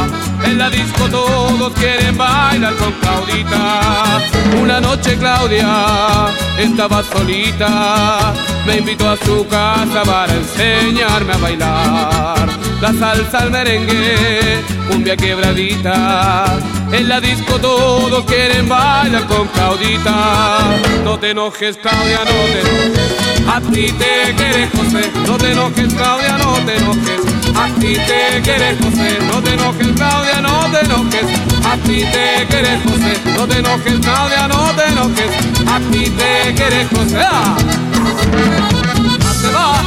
en 0.45 0.59
la 0.59 0.69
disco 0.69 1.09
todos 1.09 1.73
quieren 1.75 2.17
bailar 2.19 2.75
con 2.75 2.93
Claudita. 2.93 4.21
Una 4.61 4.81
noche 4.81 5.17
Claudia 5.17 6.27
estaba 6.59 7.05
solita, 7.05 8.33
me 8.67 8.79
invitó 8.79 9.11
a 9.11 9.17
su 9.17 9.47
casa 9.47 10.03
para 10.05 10.35
enseñarme 10.35 11.35
a 11.35 11.39
bailar. 11.39 12.49
La 12.81 12.93
salsa, 12.93 13.45
el 13.45 13.51
merengue, 13.53 14.61
cumbia 14.91 15.17
quebradita, 15.17 16.59
en 16.93 17.09
la 17.09 17.21
disco 17.21 17.59
todos 17.59 18.25
quieren 18.27 18.69
bailar 18.69 19.27
con 19.27 19.49
Claudita. 19.49 20.61
No 21.05 21.19
te 21.19 21.31
enojes, 21.31 21.79
Claudia, 21.79 22.19
no 22.19 22.33
te 22.53 22.61
enojes. 22.61 23.49
A 23.49 23.61
ti 23.61 23.93
te 23.93 24.35
quiere 24.37 24.69
José, 24.69 25.11
no 25.27 25.37
te 25.39 25.53
enojes, 25.53 25.95
Claudia, 25.95 26.39
no 26.39 26.55
te 26.67 26.77
enojes. 26.77 27.21
A 27.57 27.69
ti 27.81 27.95
te 27.95 28.41
quiere 28.43 28.77
José, 28.77 29.19
no 29.27 29.43
te 29.43 29.55
enojes, 29.55 29.89
Claudia, 29.97 30.41
no 30.41 30.71
te 30.71 30.81
enojes. 30.85 31.27
A 31.65 31.77
ti 31.77 32.05
te 32.13 32.47
quiere 32.49 32.81
José, 32.85 33.21
no 33.37 33.47
te 33.47 33.59
enojes, 33.59 33.99
Claudia, 34.01 34.49
no 34.49 34.71
te 34.75 34.87
enojes. 34.87 35.31
A 35.67 35.81
ti 35.91 36.11
te 36.11 36.55
quiere 36.55 36.87
José. 36.87 37.19
¡Ah, 37.21 37.57
se 39.41 39.51
va 39.51 39.81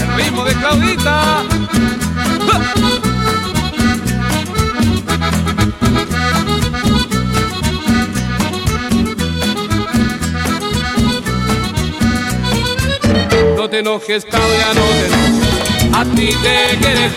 el 0.00 0.16
ritmo 0.16 0.44
de 0.44 0.54
Claudita. 0.54 1.51
Te 13.72 13.78
enojes, 13.78 14.26
Claudia, 14.26 14.74
no 14.74 14.82
te 14.82 15.06
enojes. 15.06 15.94
A 15.94 16.04
ti 16.04 16.28
te 16.42 16.76
quiere 16.78 17.10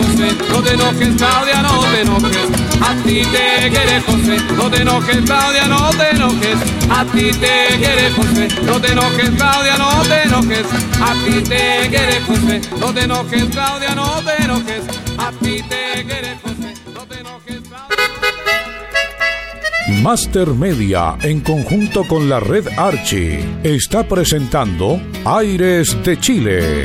no 0.50 0.64
te 0.64 1.16
Claudia, 1.18 1.62
no 1.62 1.80
te 1.82 2.02
enojes. 2.02 2.48
A 2.80 2.94
ti 3.04 3.24
te 3.24 3.70
quiere 3.70 4.00
José, 4.00 4.38
no 4.56 4.72
te 4.72 4.82
enojes, 4.82 5.18
Claudia, 5.26 5.66
no 5.68 5.90
te 5.90 6.10
enojes. 6.12 6.58
A 6.90 7.04
ti 7.04 7.32
te 7.32 7.78
quiere 7.78 8.10
José, 8.12 8.48
no 8.64 8.80
te 8.80 8.92
enojes, 8.94 9.30
Claudia, 9.32 9.78
no 9.78 10.02
te 10.04 10.24
enojes. 10.24 10.66
A 11.02 11.14
ti 11.26 11.42
te 11.44 11.90
quiere 11.90 12.22
José, 12.22 12.62
no 12.80 12.94
te 12.94 13.02
enojes, 13.02 13.44
Claudia, 13.52 13.96
no 13.96 14.22
te 14.24 14.44
enojes. 14.44 14.84
A 15.18 15.32
ti 15.32 15.62
te 15.62 16.06
quiere 16.06 16.45
Master 19.88 20.48
Media, 20.56 21.16
en 21.22 21.42
conjunto 21.42 22.08
con 22.08 22.28
la 22.28 22.40
red 22.40 22.68
Archie, 22.76 23.46
está 23.62 24.08
presentando 24.08 25.00
Aires 25.24 25.96
de 26.04 26.20
Chile. 26.20 26.84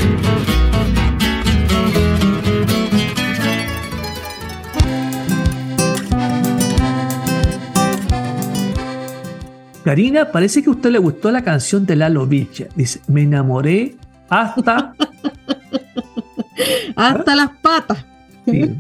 Karina, 9.83 10.31
parece 10.31 10.63
que 10.63 10.69
a 10.69 10.73
usted 10.73 10.91
le 10.91 10.99
gustó 10.99 11.31
la 11.31 11.43
canción 11.43 11.87
de 11.87 11.97
Lalo 11.97 12.27
Villa. 12.27 12.69
Dice, 12.77 13.01
me 13.09 13.23
enamoré 13.23 13.97
hasta... 14.29 14.95
Hasta 16.97 17.35
las 17.35 17.51
patas. 17.63 18.05
Sí. 18.45 18.79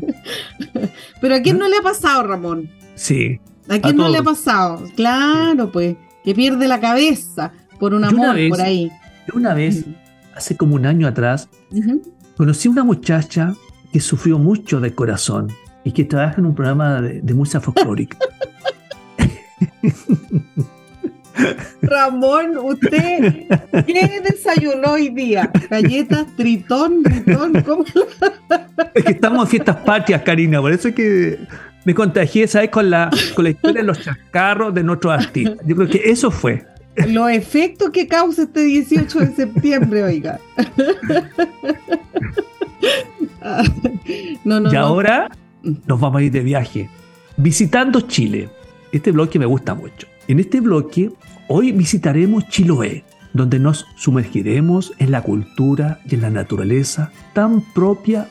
Pero 1.22 1.34
a 1.34 1.40
quién 1.40 1.56
no 1.56 1.66
le 1.68 1.78
ha 1.78 1.82
pasado, 1.82 2.22
Ramón? 2.24 2.68
Sí. 2.94 3.40
¿A 3.70 3.78
quién 3.78 3.96
no 3.96 4.08
le 4.08 4.18
ha 4.18 4.22
pasado? 4.22 4.84
Claro, 4.96 5.70
pues, 5.70 5.96
que 6.24 6.34
pierde 6.34 6.66
la 6.68 6.80
cabeza 6.80 7.52
por 7.78 7.94
un 7.94 8.04
amor 8.04 8.34
vez- 8.34 8.50
por 8.50 8.60
ahí. 8.60 8.90
Yo 9.28 9.34
una 9.38 9.54
vez, 9.54 9.84
hace 10.34 10.56
como 10.56 10.74
un 10.74 10.86
año 10.86 11.06
atrás, 11.06 11.48
conocí 12.36 12.68
a 12.68 12.70
una 12.72 12.84
muchacha 12.84 13.54
que 13.92 14.00
sufrió 14.00 14.38
mucho 14.38 14.80
de 14.80 14.94
corazón 14.94 15.52
y 15.84 15.92
que 15.92 16.04
trabaja 16.04 16.36
en 16.38 16.46
un 16.46 16.54
programa 16.54 17.00
de, 17.00 17.20
de 17.22 17.34
música 17.34 17.60
folclórica. 17.60 18.18
Ramón, 21.82 22.56
¿usted 22.58 23.46
qué 23.86 24.20
desayunó 24.22 24.92
hoy 24.92 25.08
día? 25.10 25.50
Galletas, 25.70 26.26
tritón, 26.36 27.02
tritón, 27.02 27.62
¿cómo? 27.62 27.84
es 28.94 29.04
que 29.04 29.12
estamos 29.12 29.44
en 29.44 29.48
fiestas 29.48 29.76
patrias, 29.76 30.22
Karina, 30.22 30.60
por 30.60 30.72
eso 30.72 30.88
es 30.88 30.94
que 30.94 31.38
me 31.84 31.94
contagié, 31.94 32.46
¿sabes? 32.46 32.70
Con 32.70 32.90
la, 32.90 33.10
con 33.34 33.44
la 33.44 33.50
historia 33.50 33.80
de 33.80 33.86
los 33.86 34.00
chascarros 34.00 34.74
de 34.74 34.82
nuestros 34.82 35.12
artistas. 35.12 35.58
Yo 35.66 35.76
creo 35.76 35.88
que 35.88 36.02
eso 36.10 36.30
fue. 36.30 36.64
Los 37.08 37.30
efectos 37.30 37.90
que 37.90 38.06
causa 38.06 38.42
este 38.42 38.62
18 38.62 39.18
de 39.20 39.34
septiembre, 39.34 40.02
oiga. 40.02 40.38
Ah, 43.42 43.62
no, 44.44 44.60
no, 44.60 44.70
y 44.70 44.74
no. 44.74 44.80
ahora 44.80 45.30
nos 45.62 45.98
vamos 45.98 46.20
a 46.20 46.22
ir 46.22 46.32
de 46.32 46.40
viaje, 46.40 46.90
visitando 47.38 48.02
Chile. 48.02 48.50
Este 48.92 49.12
bloque 49.12 49.38
me 49.38 49.46
gusta 49.46 49.74
mucho. 49.74 50.06
En 50.28 50.40
este 50.40 50.60
bloque, 50.60 51.10
hoy 51.48 51.72
visitaremos 51.72 52.46
Chiloé, 52.48 53.04
donde 53.32 53.58
nos 53.58 53.86
sumergiremos 53.96 54.92
en 54.98 55.10
la 55.10 55.22
cultura 55.22 56.00
y 56.04 56.16
en 56.16 56.22
la 56.22 56.30
naturaleza 56.30 57.12
tan 57.32 57.62
propia 57.72 58.28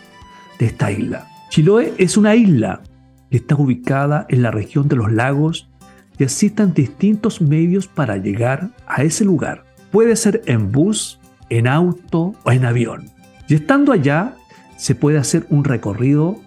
de 0.60 0.68
esta 0.68 0.92
isla. 0.92 1.28
Chiloé 1.50 1.94
es 1.98 2.18
una 2.18 2.36
isla 2.36 2.82
que 3.30 3.38
está 3.38 3.56
ubicada 3.56 4.26
en 4.30 4.42
la 4.42 4.52
región 4.52 4.88
de 4.88 4.96
los 4.96 5.12
lagos 5.12 5.70
y 6.18 6.24
existen 6.24 6.74
distintos 6.74 7.42
medios 7.42 7.88
para 7.88 8.18
llegar 8.18 8.70
a 8.88 9.04
ese 9.04 9.26
lugar. 9.26 9.66
Puede 9.92 10.16
ser 10.16 10.42
en 10.46 10.72
bus, 10.72 11.20
en 11.50 11.68
auto 11.68 12.36
o 12.44 12.52
en 12.52 12.66
avión. 12.66 13.10
Y 13.48 13.56
estando 13.56 13.92
allá, 13.92 14.36
se 14.78 14.96
puede 14.96 15.18
hacer 15.18 15.46
un 15.50 15.64
recorrido 15.64 16.38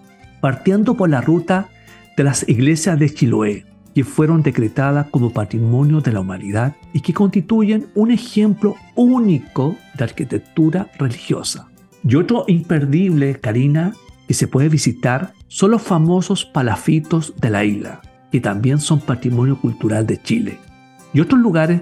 partiendo 0.41 0.95
por 0.95 1.09
la 1.09 1.21
ruta 1.21 1.69
de 2.17 2.23
las 2.23 2.47
iglesias 2.47 2.99
de 2.99 3.09
Chiloé, 3.09 3.65
que 3.93 4.03
fueron 4.03 4.41
decretadas 4.41 5.07
como 5.09 5.31
patrimonio 5.31 6.01
de 6.01 6.11
la 6.11 6.19
humanidad 6.19 6.75
y 6.93 7.01
que 7.01 7.13
constituyen 7.13 7.87
un 7.95 8.11
ejemplo 8.11 8.75
único 8.95 9.75
de 9.97 10.03
arquitectura 10.03 10.89
religiosa. 10.97 11.67
Y 12.03 12.15
otro 12.15 12.45
imperdible, 12.47 13.39
Karina, 13.39 13.93
que 14.27 14.33
se 14.33 14.47
puede 14.47 14.69
visitar 14.69 15.33
son 15.47 15.71
los 15.71 15.81
famosos 15.81 16.45
palafitos 16.45 17.33
de 17.39 17.49
la 17.49 17.63
isla, 17.63 18.01
que 18.31 18.39
también 18.39 18.79
son 18.79 18.99
patrimonio 18.99 19.59
cultural 19.59 20.05
de 20.05 20.21
Chile. 20.21 20.59
Y 21.13 21.19
otros 21.19 21.39
lugares 21.39 21.81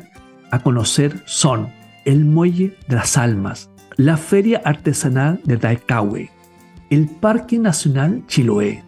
a 0.52 0.60
conocer 0.60 1.22
son 1.26 1.70
el 2.06 2.26
Muelle 2.26 2.78
de 2.88 2.96
las 2.96 3.18
Almas, 3.18 3.70
la 3.96 4.18
Feria 4.18 4.62
Artesanal 4.66 5.40
de 5.46 5.58
Daecahue, 5.58 6.30
el 6.90 7.08
Parque 7.08 7.58
Nacional 7.58 8.24
Chiloé, 8.28 8.84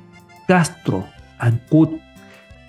Castro, 0.48 1.06
Ancud, 1.40 1.90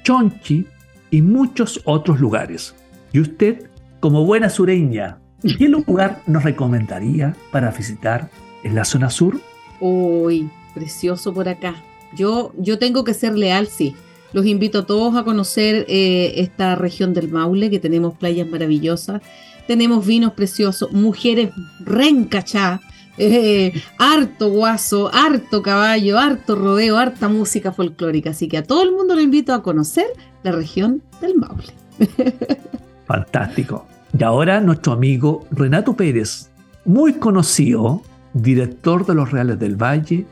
Chonchi 0.05 0.67
y 1.11 1.23
muchos 1.23 1.81
otros 1.85 2.21
lugares. 2.21 2.75
Y 3.13 3.21
usted, 3.21 3.71
como 4.01 4.25
buena 4.25 4.51
sureña, 4.51 5.19
¿qué 5.59 5.69
lugar 5.69 6.23
nos 6.27 6.45
recomendaría 6.45 7.35
para 7.51 7.71
visitar 7.71 8.31
en 8.63 8.75
la 8.75 8.85
zona 8.85 9.11
sur? 9.11 9.41
Uy, 9.81 10.51
precioso 10.75 11.33
por 11.33 11.49
acá. 11.49 11.77
Yo, 12.17 12.53
yo 12.59 12.79
tengo 12.79 13.05
que 13.05 13.15
ser 13.15 13.37
leal, 13.37 13.67
sí. 13.67 13.95
Los 14.33 14.47
invito 14.47 14.81
a 14.81 14.87
todos 14.87 15.17
a 15.17 15.25
conocer 15.25 15.87
eh, 15.89 16.35
esta 16.37 16.75
región 16.75 17.15
del 17.15 17.29
Maule, 17.29 17.71
que 17.71 17.79
tenemos 17.79 18.15
playas 18.19 18.49
maravillosas, 18.49 19.23
tenemos 19.67 20.05
vinos 20.05 20.33
preciosos, 20.33 20.93
mujeres 20.93 21.51
rencachá, 21.81 22.81
eh, 23.17 23.81
harto 23.99 24.51
guaso, 24.51 25.11
harto 25.15 25.63
caballo, 25.63 26.19
harto 26.19 26.57
rodeo, 26.57 26.99
harta 26.99 27.29
música 27.29 27.73
folclórica. 27.73 28.31
Así 28.31 28.49
que 28.49 28.59
a 28.59 28.65
todo 28.65 28.83
el 28.83 28.93
mundo 28.93 29.15
lo 29.15 29.21
invito 29.21 29.55
a 29.55 29.63
conocer 29.63 30.07
la 30.43 30.53
región 30.53 31.03
del 31.21 31.37
Maule. 31.37 31.73
Fantástico. 33.07 33.87
Y 34.19 34.23
ahora 34.23 34.61
nuestro 34.61 34.93
amigo 34.93 35.47
Renato 35.51 35.95
Pérez, 35.95 36.51
muy 36.85 37.15
conocido, 37.15 38.03
director 38.33 39.07
de 39.07 39.15
los 39.15 39.31
Reales 39.31 39.59
del 39.59 39.81
Valle, 39.81 40.27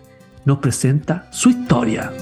nos 0.45 0.59
presenta 0.59 1.27
su 1.31 1.51
historia. 1.51 2.13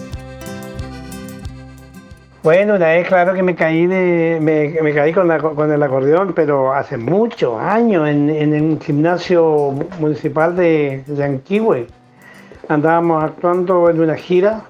Bueno, 2.42 2.76
una 2.76 2.88
vez 2.88 3.06
claro 3.06 3.34
que 3.34 3.42
me 3.42 3.54
caí 3.54 3.86
de, 3.86 4.38
me, 4.40 4.94
caí 4.94 5.12
con, 5.12 5.30
el 5.30 5.82
acordeón, 5.82 6.32
pero 6.34 6.72
hace 6.72 6.96
muchos 6.96 7.60
años 7.60 8.08
en, 8.08 8.30
en 8.30 8.52
un 8.54 8.80
gimnasio 8.80 9.74
municipal 9.98 10.56
de 10.56 11.04
Yanquihue. 11.06 11.86
Andábamos 12.68 13.24
actuando 13.24 13.90
en 13.90 14.00
una 14.00 14.14
gira, 14.14 14.62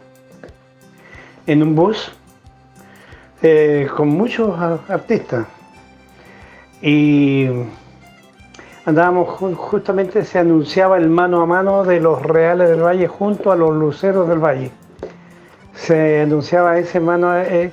en 1.46 1.62
un 1.62 1.76
bus, 1.76 2.12
eh, 3.42 3.88
con 3.96 4.08
muchos 4.08 4.58
artistas. 4.88 5.46
Y 6.82 7.46
andábamos 8.90 9.28
ju- 9.28 9.54
justamente, 9.54 10.24
se 10.24 10.38
anunciaba 10.38 10.98
el 10.98 11.08
mano 11.08 11.40
a 11.40 11.46
mano 11.46 11.84
de 11.84 12.00
los 12.00 12.22
Reales 12.22 12.68
del 12.68 12.82
Valle 12.82 13.08
junto 13.08 13.50
a 13.50 13.56
los 13.56 13.74
Luceros 13.74 14.28
del 14.28 14.38
Valle 14.38 14.70
se 15.72 16.20
anunciaba 16.20 16.78
ese 16.78 17.00
mano, 17.00 17.34
eh, 17.38 17.72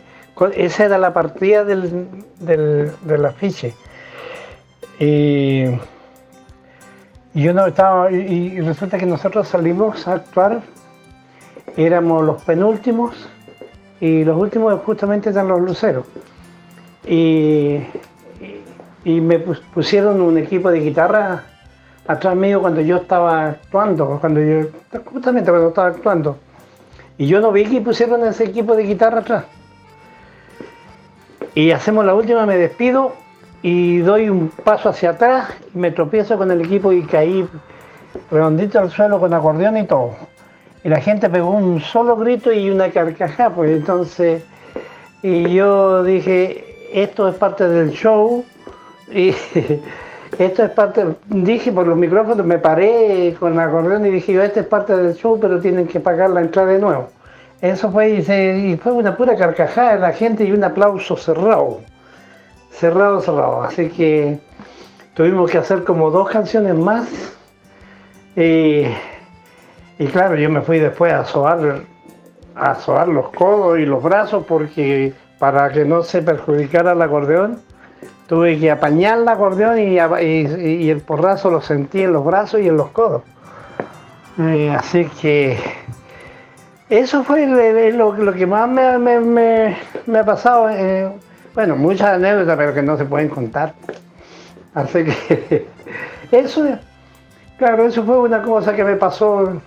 esa 0.56 0.86
era 0.86 0.98
la 0.98 1.14
partida 1.14 1.66
del, 1.66 2.08
del, 2.40 2.92
del 3.02 3.26
afiche. 3.26 3.74
Y, 4.98 5.66
y 7.34 7.44
yo 7.44 7.54
no 7.54 7.68
estaba, 7.68 8.10
y, 8.12 8.54
y 8.56 8.62
resulta 8.62 8.98
que 8.98 9.06
nosotros 9.06 9.48
salimos 9.50 10.08
a 10.08 10.14
actuar, 10.14 10.62
éramos 11.76 12.24
los 12.24 12.42
penúltimos 12.44 13.28
y 14.00 14.24
los 14.24 14.38
últimos 14.38 14.80
justamente 14.86 15.30
eran 15.32 15.50
los 15.50 15.60
luceros. 15.60 16.06
Y, 17.06 17.80
y 19.08 19.22
me 19.22 19.40
pus- 19.40 19.62
pusieron 19.74 20.20
un 20.20 20.38
equipo 20.38 20.70
de 20.70 20.82
guitarra 20.82 21.44
atrás 22.06 22.36
mío 22.36 22.60
cuando 22.60 22.82
yo 22.82 22.98
estaba 22.98 23.48
actuando, 23.48 24.18
cuando 24.20 24.42
yo, 24.42 24.68
justamente 25.06 25.50
cuando 25.50 25.70
estaba 25.70 25.88
actuando. 25.88 26.38
Y 27.18 27.26
yo 27.26 27.40
no 27.40 27.54
vi 27.54 27.64
que 27.64 27.80
pusieron 27.80 28.26
ese 28.26 28.44
equipo 28.44 28.76
de 28.76 28.84
guitarra 28.84 29.20
atrás. 29.20 29.46
Y 31.56 31.72
hacemos 31.72 32.04
la 32.04 32.16
última, 32.16 32.46
me 32.46 32.58
despido 32.58 33.14
y 33.62 34.00
doy 34.00 34.30
un 34.30 34.50
paso 34.50 34.90
hacia 34.90 35.12
atrás, 35.12 35.52
y 35.74 35.78
me 35.78 35.92
tropiezo 35.92 36.38
con 36.38 36.52
el 36.52 36.60
equipo 36.60 36.92
y 36.92 37.04
caí 37.04 37.48
redondito 38.30 38.78
al 38.78 38.92
suelo 38.92 39.22
con 39.22 39.34
acordeón 39.34 39.78
y 39.78 39.86
todo. 39.86 40.16
Y 40.84 40.90
la 40.90 41.00
gente 41.00 41.30
pegó 41.30 41.52
un 41.52 41.80
solo 41.80 42.18
grito 42.18 42.52
y 42.52 42.70
una 42.70 42.90
carcajada, 42.90 43.52
pues 43.56 43.72
entonces, 43.72 44.44
y 45.24 45.54
yo 45.54 46.04
dije, 46.04 46.66
esto 46.92 47.30
es 47.30 47.36
parte 47.36 47.70
del 47.70 47.92
show, 47.92 48.44
y 49.12 49.30
esto 50.40 50.64
es 50.64 50.72
parte, 50.72 51.06
dije 51.28 51.72
por 51.72 51.88
los 51.88 51.98
micrófonos, 51.98 52.46
me 52.46 52.58
paré 52.58 53.36
con 53.40 53.54
el 53.54 53.60
acordeón 53.60 54.06
y 54.06 54.12
dije, 54.12 54.34
yo, 54.34 54.44
este 54.44 54.62
es 54.62 54.66
parte 54.66 54.96
del 54.96 55.16
show, 55.16 55.40
pero 55.40 55.60
tienen 55.60 55.88
que 55.88 56.00
pagar 56.00 56.30
la 56.30 56.42
entrada 56.42 56.74
de 56.74 56.80
nuevo. 56.80 57.10
Eso 57.62 57.92
fue, 57.92 58.10
y 58.10 58.78
fue 58.78 58.92
una 58.92 59.18
pura 59.18 59.36
carcajada 59.36 59.94
de 59.96 60.00
la 60.00 60.14
gente 60.14 60.44
y 60.44 60.52
un 60.52 60.64
aplauso 60.64 61.18
cerrado, 61.18 61.82
cerrado, 62.72 63.20
cerrado. 63.22 63.64
Así 63.64 63.90
que 63.90 64.40
tuvimos 65.16 65.50
que 65.50 65.58
hacer 65.58 65.84
como 65.84 66.12
dos 66.12 66.30
canciones 66.30 66.76
más 66.76 67.08
Y, 68.36 68.84
y 69.98 70.06
claro, 70.12 70.36
yo 70.36 70.50
me 70.52 70.62
fui 70.62 70.78
después 70.78 71.12
a 71.12 71.26
sobar, 71.26 71.82
a 72.54 72.76
sobar 72.76 73.08
los 73.08 73.30
codos 73.30 73.80
y 73.80 73.86
los 73.86 74.04
brazos 74.04 74.46
porque 74.48 75.14
para 75.40 75.72
que 75.72 75.86
no 75.86 76.04
se 76.04 76.22
perjudicara 76.22 76.92
el 76.92 77.02
acordeón, 77.02 77.60
tuve 78.28 78.60
que 78.60 78.70
apañar 78.70 79.20
el 79.20 79.28
acordeón 79.28 79.80
y, 79.80 79.98
el 80.90 81.02
porrazo 81.02 81.50
lo 81.50 81.62
sentí 81.62 82.02
en 82.04 82.14
los 82.14 82.24
brazos 82.24 82.60
y 82.62 82.68
en 82.68 82.78
los 82.78 82.90
codos. 82.90 83.24
Eh, 84.40 84.70
así 84.78 85.06
que 85.20 85.58
eso 86.90 87.24
fue 87.24 87.48
lo- 87.48 88.34
que 88.34 88.46
más 88.46 88.70
me, 88.70 90.20
ha 90.20 90.24
pasado. 90.26 90.70
eh, 90.70 91.10
bueno, 91.56 91.76
muchas 91.76 92.10
anécdotas, 92.10 92.56
pero 92.58 92.74
que 92.74 92.84
no 92.84 92.98
se 92.98 93.06
pueden 93.06 93.30
contar. 93.30 93.74
Así 94.76 95.06
que 95.06 95.66
eso, 96.32 96.68
claro, 97.58 97.86
eso 97.88 98.04
fue 98.04 98.20
una 98.20 98.44
cosa 98.44 98.76
que 98.76 98.84
me 98.84 98.96
pasó 98.96 99.60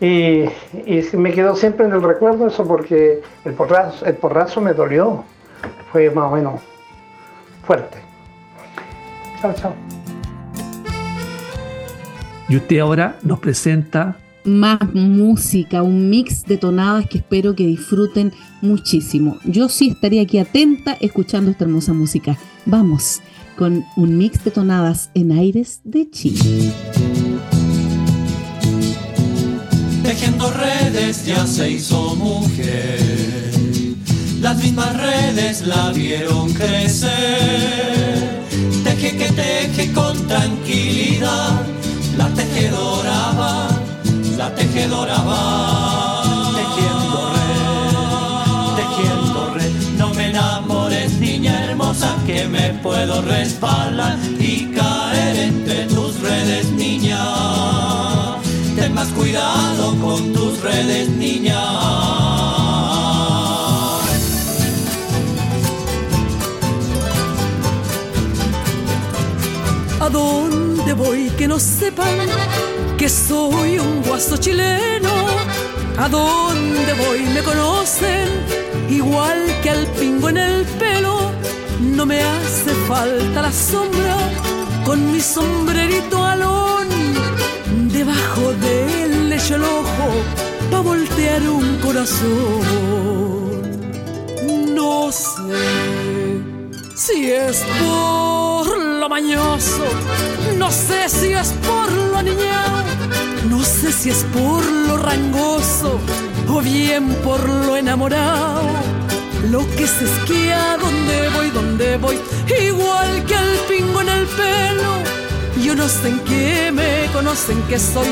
y, 0.00 0.44
y 0.86 1.04
me 1.14 1.32
quedó 1.32 1.56
siempre 1.56 1.84
en 1.84 1.92
el 1.92 2.02
recuerdo 2.02 2.46
eso 2.46 2.66
porque 2.66 3.20
el 3.44 3.52
porrazo, 3.54 4.06
el 4.06 4.14
porrazo 4.14 4.60
me 4.60 4.72
dolió. 4.72 5.24
Fue 5.90 6.10
más 6.10 6.30
o 6.30 6.36
menos 6.36 6.60
fuerte. 7.68 7.98
Chao, 9.42 9.54
chao. 9.54 9.74
Y 12.48 12.56
usted 12.56 12.78
ahora 12.78 13.18
nos 13.22 13.38
presenta 13.40 14.16
más 14.44 14.78
música, 14.94 15.82
un 15.82 16.08
mix 16.08 16.46
de 16.46 16.56
tonadas 16.56 17.06
que 17.06 17.18
espero 17.18 17.54
que 17.54 17.66
disfruten 17.66 18.32
muchísimo. 18.62 19.36
Yo 19.44 19.68
sí 19.68 19.90
estaría 19.90 20.22
aquí 20.22 20.38
atenta 20.38 20.96
escuchando 20.98 21.50
esta 21.50 21.64
hermosa 21.64 21.92
música. 21.92 22.38
Vamos 22.64 23.20
con 23.58 23.84
un 23.96 24.16
mix 24.16 24.42
de 24.44 24.50
tonadas 24.50 25.10
en 25.12 25.32
aires 25.32 25.82
de 25.84 26.08
Chile. 26.10 26.72
Tejiendo 30.02 30.50
redes 30.52 31.26
ya 31.26 31.46
se 31.46 31.70
hizo 31.72 32.16
mujer. 32.16 33.47
Las 34.40 34.56
mismas 34.58 34.96
redes 34.96 35.62
la 35.62 35.90
vieron 35.90 36.52
crecer. 36.54 37.10
Teje 38.84 39.16
que 39.16 39.32
teje 39.32 39.92
con 39.92 40.16
tranquilidad. 40.28 41.60
La 42.16 42.28
tejedora 42.28 43.32
va, 43.32 43.68
la 44.36 44.54
tejedora 44.54 45.18
va. 45.22 46.22
Tejiendo 46.54 47.32
red, 47.34 48.76
tejiendo 48.76 49.54
red. 49.54 49.72
No 49.98 50.14
me 50.14 50.30
enamores, 50.30 51.12
niña 51.18 51.64
hermosa, 51.64 52.14
que 52.24 52.46
me 52.46 52.74
puedo 52.82 53.22
resbalar 53.22 54.18
y 54.38 54.66
caer 54.66 55.36
entre 55.36 55.84
tus 55.86 56.20
redes, 56.20 56.70
niña. 56.70 57.24
Ten 58.76 58.94
más 58.94 59.08
cuidado 59.08 59.96
con 60.00 60.32
tus 60.32 60.60
redes, 60.62 61.08
no 71.48 71.58
sepan 71.58 72.28
que 72.98 73.08
soy 73.08 73.78
un 73.78 74.02
guaso 74.02 74.36
chileno? 74.36 75.10
¿A 75.96 76.06
dónde 76.08 76.92
voy 76.94 77.20
me 77.34 77.42
conocen 77.42 78.28
igual 78.90 79.38
que 79.62 79.70
al 79.70 79.86
pingo 79.98 80.28
en 80.28 80.36
el 80.36 80.64
pelo? 80.78 81.32
No 81.80 82.04
me 82.04 82.20
hace 82.22 82.72
falta 82.86 83.40
la 83.40 83.50
sombra 83.50 84.16
con 84.84 85.10
mi 85.10 85.20
sombrerito 85.20 86.22
alón 86.22 86.86
debajo 87.92 88.52
del 88.66 89.30
lecho 89.30 89.54
el 89.54 89.64
ojo 89.64 90.06
pa' 90.70 90.80
voltear 90.80 91.42
un 91.48 91.78
corazón. 91.78 92.60
No 94.74 95.10
sé 95.10 96.42
si 96.94 97.32
es 97.32 97.64
por 97.80 98.87
lo 98.98 99.08
mañoso, 99.08 99.84
no 100.56 100.70
sé 100.70 101.08
si 101.08 101.32
es 101.32 101.52
por 101.66 101.90
lo 101.90 102.22
niñado, 102.22 102.82
no 103.48 103.62
sé 103.62 103.92
si 103.92 104.10
es 104.10 104.24
por 104.32 104.64
lo 104.64 104.96
rangoso 104.96 106.00
o 106.48 106.60
bien 106.60 107.08
por 107.24 107.48
lo 107.48 107.76
enamorado. 107.76 108.62
Lo 109.50 109.60
que 109.76 109.86
se 109.86 110.04
esquía, 110.04 110.76
donde 110.80 111.28
voy, 111.30 111.50
donde 111.50 111.96
voy, 111.98 112.18
igual 112.60 113.24
que 113.24 113.34
el 113.34 113.58
pingo 113.68 114.00
en 114.00 114.08
el 114.08 114.26
pelo. 114.26 114.92
Yo 115.62 115.74
no 115.74 115.88
sé 115.88 116.08
en 116.08 116.20
qué 116.20 116.70
me 116.72 117.06
conocen 117.12 117.62
que 117.62 117.78
soy, 117.78 118.08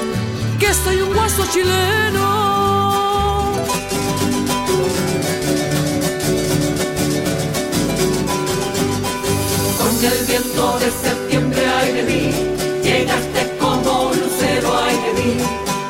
que 0.60 0.72
soy 0.72 1.00
un 1.02 1.12
guaso 1.12 1.44
chileno. 1.52 2.35
El 10.02 10.26
viento 10.26 10.78
de 10.78 10.90
septiembre, 10.90 11.66
ay 11.66 11.92
de 11.94 12.02
mí, 12.02 12.30
llegaste 12.82 13.56
como 13.58 14.12
lucero, 14.12 14.78
ay 14.78 14.94
de 14.94 15.12
mí, 15.14 15.36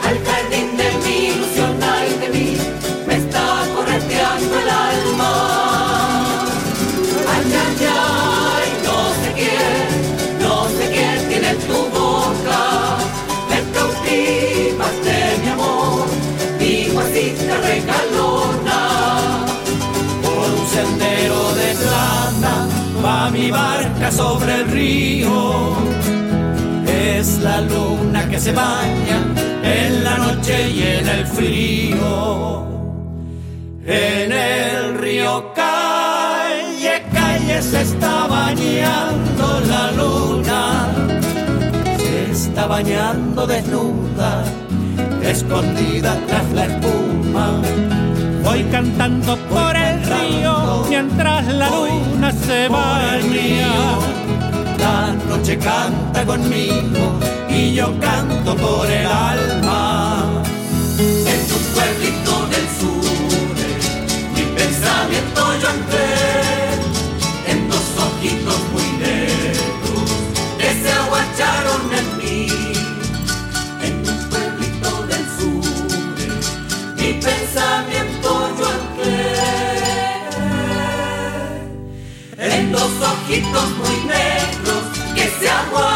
al 0.07 0.17
jardín 0.25 0.77
de 0.77 0.89
mi 1.05 1.17
ilusión, 1.35 1.77
ay 1.83 2.17
de 2.21 2.29
mí, 2.29 2.57
me 3.05 3.17
está 3.17 3.65
correteando 3.75 4.61
el 4.61 4.69
alma. 4.71 5.33
Ay, 7.35 7.53
ay, 7.65 7.87
ay, 7.91 8.69
no 8.85 8.99
sé 9.21 9.33
quién, 9.35 10.39
no 10.41 10.69
sé 10.69 10.89
quién 10.95 11.29
tiene 11.29 11.55
tu 11.67 11.79
boca, 11.99 12.99
me 13.51 13.59
cautivaste 13.75 15.17
mi 15.43 15.49
amor, 15.49 16.07
mi 16.61 16.89
guasita 16.91 17.57
regalona, 17.57 18.81
por 20.23 20.49
un 20.59 20.67
sendero 20.69 21.55
de 21.57 21.75
plata 21.75 22.87
va 23.05 23.31
mi 23.31 23.51
sobre 24.11 24.61
el 24.61 24.69
río. 24.69 25.77
Es 26.87 27.39
la 27.39 27.61
luna 27.61 28.29
que 28.29 28.39
se 28.39 28.53
baña 28.53 29.19
en 29.63 30.05
la 30.05 30.19
noche 30.19 30.71
y 30.71 30.83
en 30.83 31.09
el 31.09 31.27
frío. 31.27 32.67
En 33.85 34.33
el 34.33 34.99
río 34.99 35.53
calle, 35.55 37.05
calle 37.13 37.63
se 37.63 37.83
está 37.83 38.27
bañando 38.27 39.61
la 39.69 39.93
luna. 39.93 40.89
Se 41.99 42.33
está 42.33 42.67
bañando 42.67 43.47
desnuda, 43.47 44.45
escondida 45.23 46.17
tras 46.27 46.53
la 46.53 46.65
espuma. 46.67 47.63
Voy 48.43 48.63
cantando 48.65 49.36
mientras 50.89 51.47
la 51.47 51.71
luna 51.71 52.33
se 52.33 52.69
baña. 52.69 53.99
La 54.79 55.13
noche 55.29 55.59
canta 55.59 56.25
conmigo 56.25 57.19
y 57.49 57.75
yo 57.75 57.99
canto 58.01 58.57
por 58.57 58.91
el 58.91 59.07
alma. 59.07 60.25
En 60.99 61.47
tu 61.49 61.57
pueblito 61.75 62.47
del 62.53 62.67
sur, 62.79 63.05
mi 64.35 64.43
pensamiento 64.57 65.41
yo 65.61 65.69
entré 65.71 66.46
que 85.47 85.53
se 85.53 85.96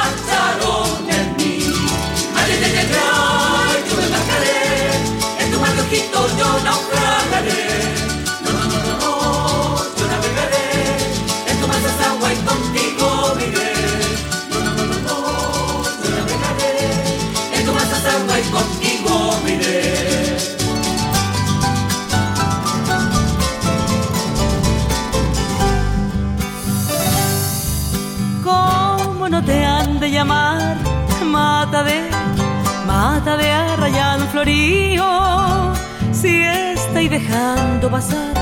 dejando 37.90 37.96
pasar, 37.96 38.34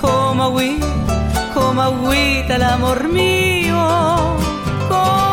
como 0.00 0.42
agüita, 0.44 0.86
como 1.54 1.82
agüita 1.82 2.56
el 2.56 2.62
amor 2.62 3.08
mío. 3.08 3.76
¿Cómo 4.88 5.31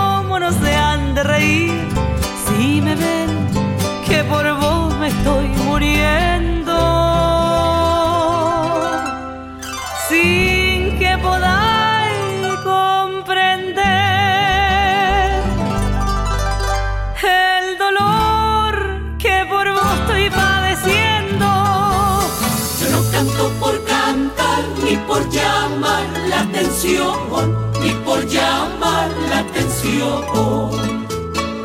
atención, 26.79 27.57
ni 27.81 27.91
por 28.05 28.25
llamar 28.25 29.09
la 29.29 29.39
atención. 29.39 30.23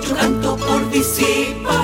Yo 0.03 0.17
canto 0.17 0.57
por 0.57 0.91
disipar 0.91 1.84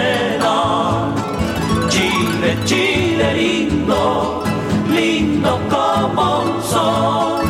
Lindo, 3.29 4.43
lindo 4.89 5.59
como 5.69 6.41
un 6.41 6.61
sol. 6.63 7.41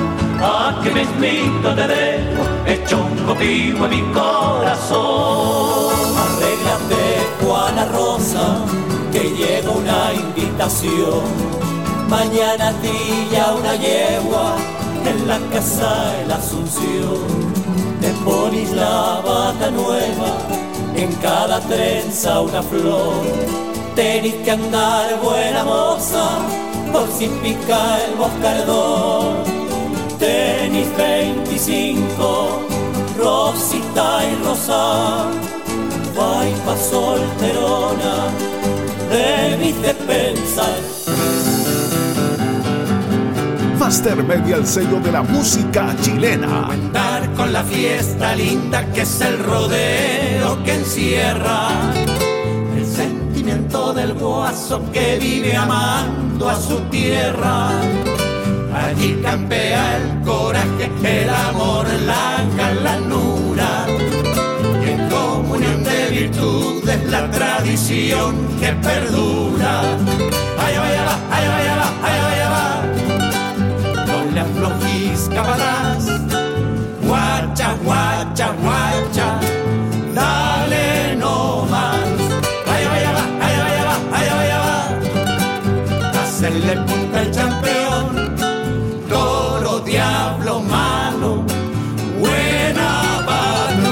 Aquí 0.43 0.89
mismito 0.89 1.73
te 1.73 1.87
dejo, 1.87 2.43
hecho 2.65 2.97
un 2.97 3.25
copihue 3.25 3.85
en 3.85 3.89
mi 3.89 4.01
corazón. 4.13 5.93
Arréglate, 6.25 7.03
Juana 7.41 7.85
Rosa, 7.85 8.57
que 9.11 9.31
llega 9.31 9.71
una 9.71 10.13
invitación. 10.13 11.23
Mañana 12.09 12.73
trilla 12.81 13.53
una 13.53 13.75
yegua 13.75 14.55
en 15.05 15.27
la 15.27 15.39
casa 15.53 16.11
de 16.11 16.27
la 16.27 16.35
Asunción. 16.35 17.25
Te 18.01 18.09
pones 18.25 18.71
la 18.71 19.21
bata 19.25 19.71
nueva, 19.71 20.37
en 20.95 21.11
cada 21.15 21.59
trenza 21.61 22.41
una 22.41 22.61
flor. 22.61 23.70
Tenés 23.95 24.35
que 24.35 24.51
andar 24.51 25.19
buena 25.21 25.63
moza, 25.65 26.39
por 26.93 27.07
si 27.11 27.27
pica 27.27 27.97
el 28.05 28.15
boscardón. 28.15 29.43
Tenis 30.17 30.87
25, 30.97 32.59
Rosita 33.17 34.21
y 34.23 34.43
Rosa, 34.45 35.25
pa' 36.15 36.77
solterona, 36.77 38.29
debiste 39.09 39.93
pensar. 39.93 40.77
Master 43.77 44.23
Media, 44.23 44.55
el 44.55 44.65
sello 44.65 45.01
de 45.01 45.11
la 45.11 45.21
música 45.21 45.93
chilena. 46.01 46.67
Andar 46.67 47.29
con 47.33 47.51
la 47.51 47.63
fiesta 47.63 48.35
linda 48.35 48.85
que 48.93 49.01
es 49.01 49.21
el 49.21 49.37
rodeo 49.39 50.63
que 50.63 50.75
encierra 50.75 51.91
del 53.71 54.13
guaso 54.15 54.81
que 54.91 55.17
vive 55.17 55.55
amando 55.55 56.49
a 56.49 56.55
su 56.59 56.77
tierra. 56.89 57.69
Allí 58.73 59.17
campea 59.23 59.95
el 59.95 60.25
coraje, 60.25 60.91
el 61.03 61.29
amor, 61.29 61.85
la 62.05 62.43
galanura. 62.57 63.85
Y 64.85 64.89
en 64.89 65.09
comunión 65.09 65.85
de 65.85 66.07
virtudes 66.09 67.09
la 67.09 67.31
tradición 67.31 68.35
que 68.59 68.73
perdura. 68.73 69.81
Allá 70.59 70.81
vaya 70.81 71.03
va, 71.05 71.37
allá 71.37 71.51
vaya 71.55 71.75
va, 71.75 71.87
allá 72.07 72.23
vaya 72.27 72.49
va. 72.49 72.67
No 74.05 74.31
le 74.33 74.39
aflojís 74.41 75.29
capataz. 75.33 76.07
Guacha, 77.07 77.73
guacha, 77.85 78.53
guacha. 78.61 78.80
Hacerle 86.71 86.85
punta 86.87 87.19
al 87.19 87.31
campeón. 87.31 88.05
Toro, 89.09 89.79
diablo, 89.81 90.61
malo. 90.61 91.43
Buena 92.17 93.25
patrón. 93.25 93.91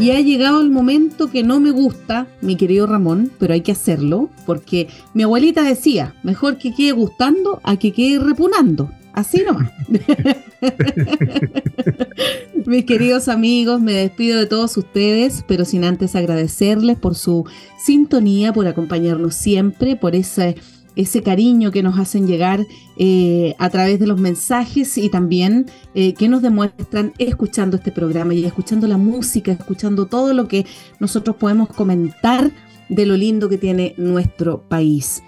Y 0.00 0.10
ha 0.10 0.20
llegado 0.20 0.60
el 0.62 0.70
momento 0.70 1.30
que 1.30 1.44
no 1.44 1.60
me 1.60 1.70
gusta, 1.70 2.26
mi 2.40 2.56
querido 2.56 2.88
Ramón, 2.88 3.30
pero 3.38 3.54
hay 3.54 3.60
que 3.60 3.70
hacerlo, 3.70 4.30
porque 4.46 4.88
mi 5.14 5.22
abuelita 5.22 5.62
decía, 5.62 6.16
mejor 6.24 6.58
que 6.58 6.74
quede 6.74 6.90
gustando 6.90 7.60
a 7.62 7.76
que 7.76 7.92
quede 7.92 8.18
repunando. 8.18 8.90
Así 9.18 9.42
nomás. 9.42 9.72
Mis 12.66 12.84
queridos 12.84 13.26
amigos, 13.26 13.80
me 13.80 13.92
despido 13.92 14.38
de 14.38 14.46
todos 14.46 14.76
ustedes, 14.76 15.44
pero 15.48 15.64
sin 15.64 15.82
antes 15.82 16.14
agradecerles 16.14 16.96
por 16.96 17.16
su 17.16 17.44
sintonía, 17.84 18.52
por 18.52 18.68
acompañarnos 18.68 19.34
siempre, 19.34 19.96
por 19.96 20.14
ese, 20.14 20.54
ese 20.94 21.24
cariño 21.24 21.72
que 21.72 21.82
nos 21.82 21.98
hacen 21.98 22.28
llegar 22.28 22.64
eh, 22.96 23.56
a 23.58 23.68
través 23.70 23.98
de 23.98 24.06
los 24.06 24.20
mensajes 24.20 24.96
y 24.96 25.08
también 25.08 25.66
eh, 25.96 26.14
que 26.14 26.28
nos 26.28 26.40
demuestran 26.40 27.12
escuchando 27.18 27.76
este 27.76 27.90
programa 27.90 28.34
y 28.34 28.44
escuchando 28.44 28.86
la 28.86 28.98
música, 28.98 29.50
escuchando 29.50 30.06
todo 30.06 30.32
lo 30.32 30.46
que 30.46 30.64
nosotros 31.00 31.34
podemos 31.34 31.70
comentar 31.70 32.52
de 32.88 33.04
lo 33.04 33.16
lindo 33.16 33.48
que 33.48 33.58
tiene 33.58 33.94
nuestro 33.96 34.62
país. 34.68 35.24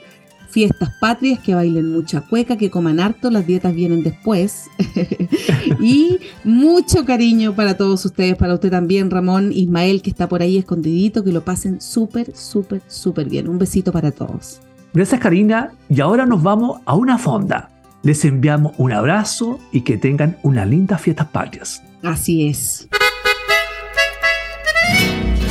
fiestas 0.57 0.89
patrias, 0.99 1.39
que 1.39 1.55
bailen 1.55 1.93
mucha 1.93 2.23
cueca, 2.23 2.57
que 2.57 2.71
coman 2.71 2.99
harto, 2.99 3.31
las 3.31 3.47
dietas 3.47 3.75
vienen 3.75 4.03
después. 4.03 4.71
y 5.83 6.19
mucho 6.45 7.05
cariño 7.05 7.55
para 7.55 7.77
todos 7.77 8.03
ustedes, 8.07 8.37
para 8.37 8.55
usted 8.55 8.71
también, 8.71 9.11
Ramón, 9.11 9.53
Ismael, 9.53 10.01
que 10.01 10.09
está 10.09 10.31
por 10.31 10.41
ahí 10.41 10.57
escondidito, 10.57 11.23
que 11.23 11.31
lo 11.31 11.43
pasen 11.43 11.83
súper, 11.83 12.35
súper, 12.35 12.81
súper 12.87 13.29
bien. 13.29 13.51
Un 13.51 13.59
besito 13.59 13.93
para 13.93 14.13
todos. 14.13 14.63
Gracias 14.95 15.21
Karina 15.21 15.73
y 15.91 16.01
ahora 16.01 16.25
nos 16.25 16.43
vamos 16.43 16.81
a 16.87 16.95
una 16.95 17.19
fonda. 17.19 17.69
Les 18.03 18.25
enviamos 18.25 18.73
un 18.79 18.93
abrazo 18.93 19.61
y 19.73 19.83
que 19.83 19.99
tengan 19.99 20.39
unas 20.43 20.67
lindas 20.67 21.03
fiestas 21.03 21.27
patrias. 21.27 21.83
Así 22.03 22.49
es. 22.49 22.89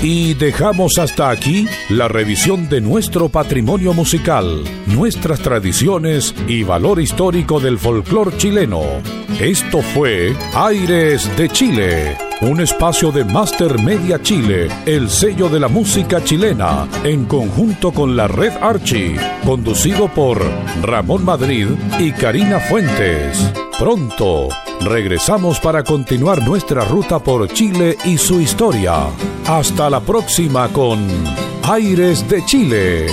Y 0.02 0.34
dejamos 0.36 0.98
hasta 0.98 1.30
aquí 1.30 1.68
la 1.90 2.08
revisión 2.08 2.70
de 2.70 2.82
nuestro 2.82 3.30
patrimonio 3.30 3.94
musical, 3.94 4.64
nuestras 4.88 5.40
tradiciones 5.40 6.36
y 6.48 6.64
valor 6.64 7.02
histórico 7.02 7.60
del 7.60 7.80
folclor 7.80 8.38
chileno. 8.38 8.82
Esto 9.40 9.82
fue 9.82 10.36
Aires 10.54 11.30
de 11.38 11.50
Chile 11.50 12.18
un 12.42 12.60
espacio 12.60 13.12
de 13.12 13.24
Master 13.24 13.80
Media 13.82 14.22
Chile, 14.22 14.68
el 14.86 15.10
sello 15.10 15.48
de 15.48 15.60
la 15.60 15.68
música 15.68 16.24
chilena, 16.24 16.88
en 17.04 17.26
conjunto 17.26 17.92
con 17.92 18.16
la 18.16 18.28
Red 18.28 18.54
Archie, 18.62 19.16
conducido 19.46 20.08
por 20.14 20.42
Ramón 20.82 21.24
Madrid 21.24 21.70
y 21.98 22.12
Karina 22.12 22.60
Fuentes. 22.60 23.65
Pronto 23.78 24.48
regresamos 24.80 25.60
para 25.60 25.84
continuar 25.84 26.42
nuestra 26.42 26.86
ruta 26.86 27.20
por 27.20 27.50
Chile 27.50 27.98
y 28.06 28.18
su 28.18 28.40
historia. 28.40 29.08
Hasta 29.48 29.90
la 29.90 30.00
próxima 30.00 30.70
con 30.70 31.06
Aires 31.64 32.28
de 32.30 32.46
Chile. 32.46 33.08